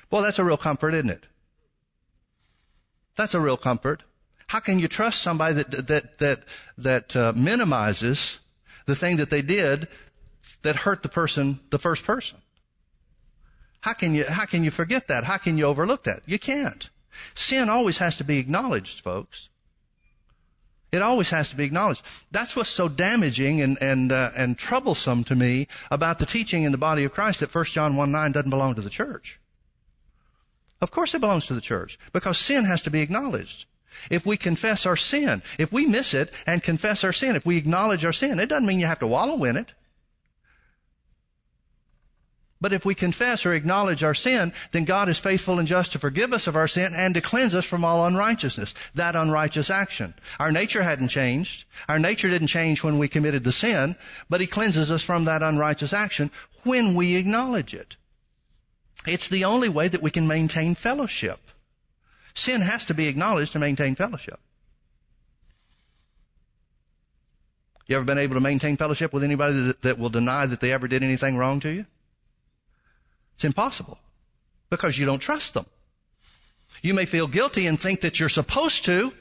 Well, 0.09 0.21
that's 0.21 0.39
a 0.39 0.43
real 0.43 0.57
comfort, 0.57 0.93
isn't 0.93 1.09
it? 1.09 1.25
That's 3.17 3.33
a 3.33 3.39
real 3.39 3.57
comfort. 3.57 4.03
How 4.47 4.59
can 4.59 4.79
you 4.79 4.87
trust 4.87 5.21
somebody 5.21 5.55
that, 5.55 5.87
that, 5.87 6.19
that, 6.19 6.43
that 6.77 7.15
uh, 7.15 7.33
minimizes 7.35 8.39
the 8.85 8.95
thing 8.95 9.17
that 9.17 9.29
they 9.29 9.41
did 9.41 9.89
that 10.61 10.77
hurt 10.77 11.03
the 11.03 11.09
person, 11.09 11.59
the 11.69 11.79
first 11.79 12.05
person? 12.05 12.37
How 13.81 13.93
can 13.93 14.13
you, 14.13 14.25
how 14.25 14.45
can 14.45 14.63
you 14.63 14.71
forget 14.71 15.07
that? 15.09 15.25
How 15.25 15.37
can 15.37 15.57
you 15.57 15.65
overlook 15.65 16.05
that? 16.05 16.21
You 16.25 16.39
can't. 16.39 16.89
Sin 17.36 17.69
always 17.69 17.97
has 17.99 18.17
to 18.17 18.23
be 18.23 18.38
acknowledged, 18.38 19.01
folks. 19.01 19.49
It 20.91 21.01
always 21.01 21.30
has 21.32 21.49
to 21.49 21.56
be 21.56 21.65
acknowledged. 21.65 22.01
That's 22.32 22.56
what's 22.56 22.69
so 22.69 22.88
damaging 22.88 23.62
and 23.62 23.77
and 23.82 24.12
uh, 24.12 24.32
and 24.36 24.58
troublesome 24.58 25.23
to 25.25 25.36
me 25.36 25.67
about 25.91 26.19
the 26.19 26.25
teaching 26.25 26.63
in 26.63 26.71
the 26.71 26.77
body 26.77 27.03
of 27.03 27.13
Christ 27.13 27.41
that 27.41 27.53
1 27.53 27.65
John 27.65 27.97
1 27.97 28.12
9 28.12 28.32
doesn't 28.32 28.49
belong 28.49 28.75
to 28.75 28.82
the 28.82 28.89
church. 28.89 29.39
Of 30.82 30.91
course 30.91 31.13
it 31.13 31.21
belongs 31.21 31.45
to 31.47 31.53
the 31.53 31.62
church 31.62 31.99
because 32.13 32.38
sin 32.38 32.65
has 32.65 32.82
to 32.84 32.91
be 32.91 33.01
acknowledged. 33.01 33.65
If 34.12 34.25
we 34.25 34.38
confess 34.38 34.86
our 34.86 34.95
sin, 34.95 35.41
if 35.58 35.71
we 35.71 35.86
miss 35.86 36.13
it 36.13 36.32
and 36.45 36.62
confess 36.62 37.03
our 37.03 37.13
sin, 37.13 37.36
if 37.36 37.45
we 37.45 37.58
acknowledge 37.58 38.06
our 38.06 38.13
sin, 38.13 38.39
it 38.39 38.47
doesn't 38.47 38.67
mean 38.67 38.80
you 38.80 38.86
have 38.86 38.99
to 38.99 39.08
wallow 39.08 39.43
in 39.43 39.58
it. 39.58 39.71
But 42.59 42.73
if 42.73 42.85
we 42.85 42.95
confess 42.95 43.45
or 43.45 43.53
acknowledge 43.53 44.03
our 44.03 44.15
sin, 44.15 44.51
then 44.71 44.83
God 44.83 45.09
is 45.09 45.19
faithful 45.19 45.59
and 45.59 45.67
just 45.67 45.91
to 45.91 45.99
forgive 45.99 46.33
us 46.33 46.47
of 46.47 46.55
our 46.55 46.67
sin 46.67 46.93
and 46.95 47.13
to 47.13 47.21
cleanse 47.21 47.53
us 47.53 47.65
from 47.65 47.85
all 47.85 48.05
unrighteousness, 48.05 48.73
that 48.95 49.15
unrighteous 49.15 49.69
action. 49.69 50.15
Our 50.39 50.51
nature 50.51 50.81
hadn't 50.81 51.09
changed. 51.09 51.65
Our 51.87 51.99
nature 51.99 52.29
didn't 52.29 52.47
change 52.47 52.83
when 52.83 52.97
we 52.97 53.07
committed 53.07 53.43
the 53.43 53.51
sin, 53.51 53.95
but 54.27 54.41
He 54.41 54.47
cleanses 54.47 54.89
us 54.89 55.03
from 55.03 55.25
that 55.25 55.43
unrighteous 55.43 55.93
action 55.93 56.31
when 56.63 56.95
we 56.95 57.15
acknowledge 57.15 57.75
it. 57.75 57.95
It's 59.05 59.29
the 59.29 59.45
only 59.45 59.69
way 59.69 59.87
that 59.87 60.01
we 60.01 60.11
can 60.11 60.27
maintain 60.27 60.73
fellowship. 60.73 61.39
Sin 62.33 62.61
has 62.61 62.85
to 62.85 62.93
be 62.93 63.07
acknowledged 63.07 63.53
to 63.53 63.59
maintain 63.59 63.95
fellowship. 63.95 64.39
You 67.87 67.95
ever 67.95 68.05
been 68.05 68.17
able 68.17 68.33
to 68.33 68.41
maintain 68.41 68.77
fellowship 68.77 69.13
with 69.13 69.23
anybody 69.23 69.61
that, 69.61 69.81
that 69.83 69.99
will 69.99 70.09
deny 70.09 70.45
that 70.45 70.59
they 70.59 70.73
ever 70.73 70.87
did 70.87 71.03
anything 71.03 71.37
wrong 71.37 71.59
to 71.61 71.69
you? 71.69 71.85
It's 73.38 73.45
impossible 73.45 74.00
because 74.71 74.97
you 74.97 75.06
don't 75.06 75.19
trust 75.19 75.54
them. 75.54 75.67
You 76.82 76.95
may 76.95 77.06
feel 77.06 77.28
guilty 77.28 77.67
and 77.67 77.80
think 77.80 78.02
that 78.02 78.19
you're 78.19 78.30
supposed 78.30 78.84
to, 78.86 79.13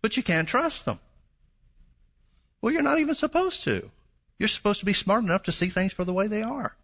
but 0.00 0.16
you 0.16 0.22
can't 0.22 0.48
trust 0.48 0.86
them. 0.86 1.00
Well, 2.62 2.72
you're 2.72 2.80
not 2.80 2.98
even 2.98 3.14
supposed 3.14 3.62
to. 3.64 3.90
You're 4.38 4.48
supposed 4.48 4.80
to 4.80 4.86
be 4.86 4.94
smart 4.94 5.22
enough 5.22 5.42
to 5.42 5.52
see 5.52 5.68
things 5.68 5.92
for 5.92 6.04
the 6.04 6.14
way 6.14 6.28
they 6.28 6.42
are. 6.42 6.76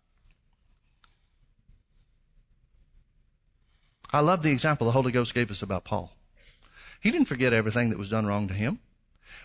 I 4.13 4.21
love 4.21 4.43
the 4.43 4.53
example 4.53 4.87
the 4.87 4.93
Holy 4.93 5.11
Ghost 5.11 5.33
gave 5.33 5.51
us 5.51 5.63
about 5.63 5.85
Paul. 5.85 6.13
He 7.01 7.11
didn't 7.11 7.29
forget 7.29 7.55
everything 7.55 7.89
that 7.89 7.99
was 7.99 8.11
done 8.11 8.27
wrong 8.27 8.47
to 8.49 8.55
him. 8.55 8.81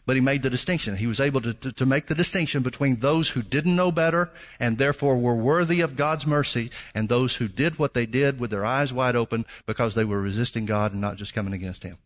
But 0.05 0.15
he 0.15 0.21
made 0.21 0.43
the 0.43 0.49
distinction. 0.49 0.95
He 0.95 1.07
was 1.07 1.19
able 1.19 1.41
to, 1.41 1.53
to, 1.53 1.71
to, 1.71 1.85
make 1.85 2.07
the 2.07 2.15
distinction 2.15 2.63
between 2.63 2.97
those 2.97 3.29
who 3.29 3.41
didn't 3.41 3.75
know 3.75 3.91
better 3.91 4.31
and 4.59 4.77
therefore 4.77 5.17
were 5.17 5.35
worthy 5.35 5.81
of 5.81 5.95
God's 5.95 6.25
mercy 6.25 6.71
and 6.93 7.07
those 7.07 7.35
who 7.35 7.47
did 7.47 7.77
what 7.79 7.93
they 7.93 8.05
did 8.05 8.39
with 8.39 8.51
their 8.51 8.65
eyes 8.65 8.93
wide 8.93 9.15
open 9.15 9.45
because 9.65 9.95
they 9.95 10.05
were 10.05 10.21
resisting 10.21 10.65
God 10.65 10.91
and 10.91 11.01
not 11.01 11.17
just 11.17 11.33
coming 11.33 11.53
against 11.53 11.83
Him. 11.83 11.97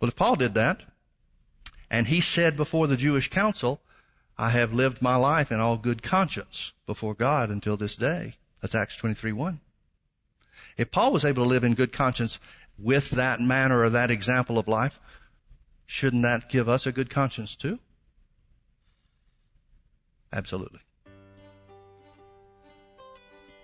Well, 0.00 0.08
if 0.08 0.16
Paul 0.16 0.36
did 0.36 0.54
that, 0.54 0.82
and 1.90 2.06
he 2.06 2.20
said 2.20 2.56
before 2.56 2.86
the 2.86 2.96
Jewish 2.96 3.30
council, 3.30 3.80
I 4.36 4.50
have 4.50 4.72
lived 4.72 5.02
my 5.02 5.16
life 5.16 5.50
in 5.50 5.58
all 5.58 5.76
good 5.76 6.02
conscience 6.02 6.72
before 6.86 7.14
God 7.14 7.50
until 7.50 7.76
this 7.76 7.96
day. 7.96 8.34
That's 8.60 8.74
Acts 8.74 8.96
23 8.96 9.32
1. 9.32 9.60
If 10.76 10.92
Paul 10.92 11.12
was 11.12 11.24
able 11.24 11.42
to 11.42 11.48
live 11.48 11.64
in 11.64 11.74
good 11.74 11.92
conscience 11.92 12.38
with 12.78 13.10
that 13.10 13.40
manner 13.40 13.82
or 13.82 13.90
that 13.90 14.10
example 14.10 14.58
of 14.58 14.68
life, 14.68 15.00
shouldn't 15.86 16.22
that 16.22 16.48
give 16.48 16.68
us 16.68 16.86
a 16.86 16.92
good 16.92 17.10
conscience 17.10 17.56
too? 17.56 17.78
Absolutely. 20.32 20.80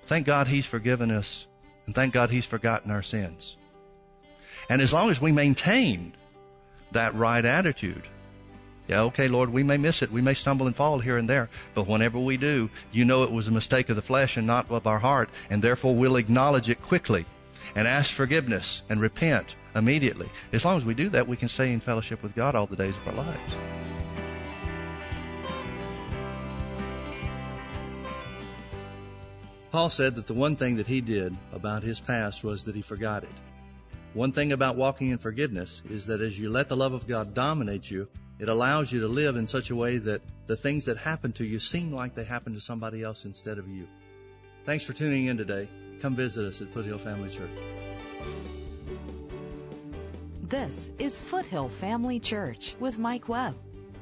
Thank 0.07 0.27
God 0.27 0.49
He's 0.49 0.67
forgiven 0.67 1.11
us, 1.11 1.47
and 1.87 1.95
thank 1.95 2.13
God 2.13 2.31
He's 2.31 2.45
forgotten 2.45 2.91
our 2.91 3.03
sins. 3.03 3.57
And 4.69 4.81
as 4.81 4.93
long 4.93 5.11
as 5.11 5.21
we 5.21 5.33
maintain 5.33 6.15
that 6.93 7.15
right 7.15 7.45
attitude, 7.45 8.03
yeah, 8.89 9.03
okay, 9.03 9.29
Lord, 9.29 9.51
we 9.51 9.63
may 9.63 9.79
miss 9.79 10.03
it. 10.03 10.13
We 10.13 10.21
may 10.21 10.35
stumble 10.35 10.67
and 10.67 10.77
fall 10.77 10.99
here 10.99 11.17
and 11.17 11.29
there. 11.29 11.49
But 11.73 11.87
whenever 11.87 12.19
we 12.19 12.37
do, 12.37 12.69
you 12.93 13.07
know 13.07 13.23
it 13.23 13.33
was 13.33 13.49
a 13.49 13.53
mistake 13.53 13.89
of 13.89 13.97
the 13.97 14.03
flesh 14.03 14.37
and 14.37 14.47
not 14.47 14.71
of 14.71 14.87
our 14.87 14.99
heart, 14.99 15.31
and 15.49 15.63
therefore 15.63 15.95
we'll 15.95 16.17
acknowledge 16.17 16.69
it 16.69 16.83
quickly 16.83 17.25
and 17.75 17.89
ask 17.89 18.13
forgiveness 18.13 18.83
and 18.89 19.01
repent 19.01 19.57
immediately. 19.75 20.29
As 20.53 20.65
long 20.65 20.77
as 20.77 20.85
we 20.85 20.95
do 20.95 21.09
that, 21.11 21.27
we 21.27 21.37
can 21.37 21.49
stay 21.49 21.73
in 21.73 21.81
fellowship 21.81 22.23
with 22.23 22.35
God 22.35 22.55
all 22.55 22.67
the 22.67 22.77
days 22.77 22.97
of 22.97 23.09
our 23.09 23.25
lives. 23.25 23.55
Paul 29.71 29.91
said 29.91 30.15
that 30.15 30.29
the 30.29 30.35
one 30.35 30.55
thing 30.55 30.77
that 30.77 30.87
he 30.87 31.01
did 31.01 31.37
about 31.53 31.83
his 31.83 31.99
past 31.99 32.45
was 32.45 32.65
that 32.65 32.77
he 32.77 32.83
forgot 32.83 33.25
it. 33.25 33.29
One 34.13 34.31
thing 34.31 34.53
about 34.53 34.77
walking 34.77 35.11
in 35.11 35.19
forgiveness 35.19 35.83
is 35.91 36.07
that 36.07 36.21
as 36.21 36.39
you 36.39 36.49
let 36.49 36.69
the 36.69 36.77
love 36.77 36.93
of 36.93 37.09
God 37.09 37.35
dominate 37.35 37.91
you, 37.91 38.09
it 38.39 38.49
allows 38.49 38.93
you 38.93 39.01
to 39.01 39.09
live 39.09 39.35
in 39.35 39.49
such 39.49 39.71
a 39.71 39.77
way 39.77 39.99
that 39.99 40.23
the 40.47 40.57
things 40.57 40.85
that 40.85 40.97
happen 40.97 41.33
to 41.33 41.45
you 41.45 41.59
seem 41.59 41.93
like 41.93 42.15
they 42.15 42.23
happen 42.23 42.55
to 42.55 42.61
somebody 42.61 43.03
else 43.03 43.25
instead 43.25 43.59
of 43.59 43.67
you. 43.67 43.89
Thanks 44.65 44.85
for 44.85 44.93
tuning 44.93 45.27
in 45.27 45.37
today 45.37 45.69
come 46.01 46.15
visit 46.15 46.45
us 46.45 46.61
at 46.61 46.69
Foothill 46.69 46.99
Family 46.99 47.31
Church. 47.31 47.51
This 50.43 50.91
is 50.99 51.21
Foothill 51.21 51.69
Family 51.69 52.21
Church 52.21 52.77
with 52.79 52.99
Mike 52.99 53.29
Webb. 53.29 53.57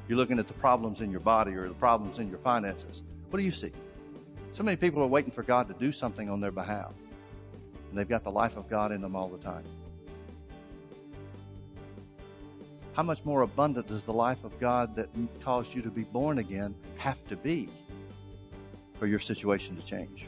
You're 0.07 0.17
looking 0.17 0.39
at 0.39 0.47
the 0.47 0.53
problems 0.53 1.01
in 1.01 1.09
your 1.09 1.21
body 1.21 1.53
or 1.53 1.67
the 1.67 1.73
problems 1.73 2.19
in 2.19 2.29
your 2.29 2.39
finances. 2.39 3.01
What 3.29 3.37
do 3.37 3.43
you 3.43 3.51
see? 3.51 3.71
So 4.51 4.61
many 4.61 4.77
people 4.77 5.01
are 5.01 5.07
waiting 5.07 5.31
for 5.31 5.43
God 5.43 5.67
to 5.69 5.73
do 5.73 5.91
something 5.91 6.29
on 6.29 6.39
their 6.39 6.51
behalf, 6.51 6.91
and 7.89 7.97
they've 7.97 8.07
got 8.07 8.23
the 8.23 8.31
life 8.31 8.55
of 8.57 8.69
God 8.69 8.91
in 8.91 9.01
them 9.01 9.15
all 9.15 9.29
the 9.29 9.37
time. 9.37 9.63
How 12.93 13.01
much 13.01 13.25
more 13.25 13.41
abundant 13.41 13.87
does 13.87 14.03
the 14.03 14.13
life 14.13 14.43
of 14.43 14.59
God 14.59 14.95
that 14.95 15.09
caused 15.41 15.73
you 15.73 15.81
to 15.81 15.89
be 15.89 16.03
born 16.03 16.37
again 16.37 16.75
have 16.97 17.25
to 17.29 17.35
be 17.35 17.69
for 18.99 19.07
your 19.07 19.19
situation 19.19 19.75
to 19.75 19.81
change? 19.81 20.27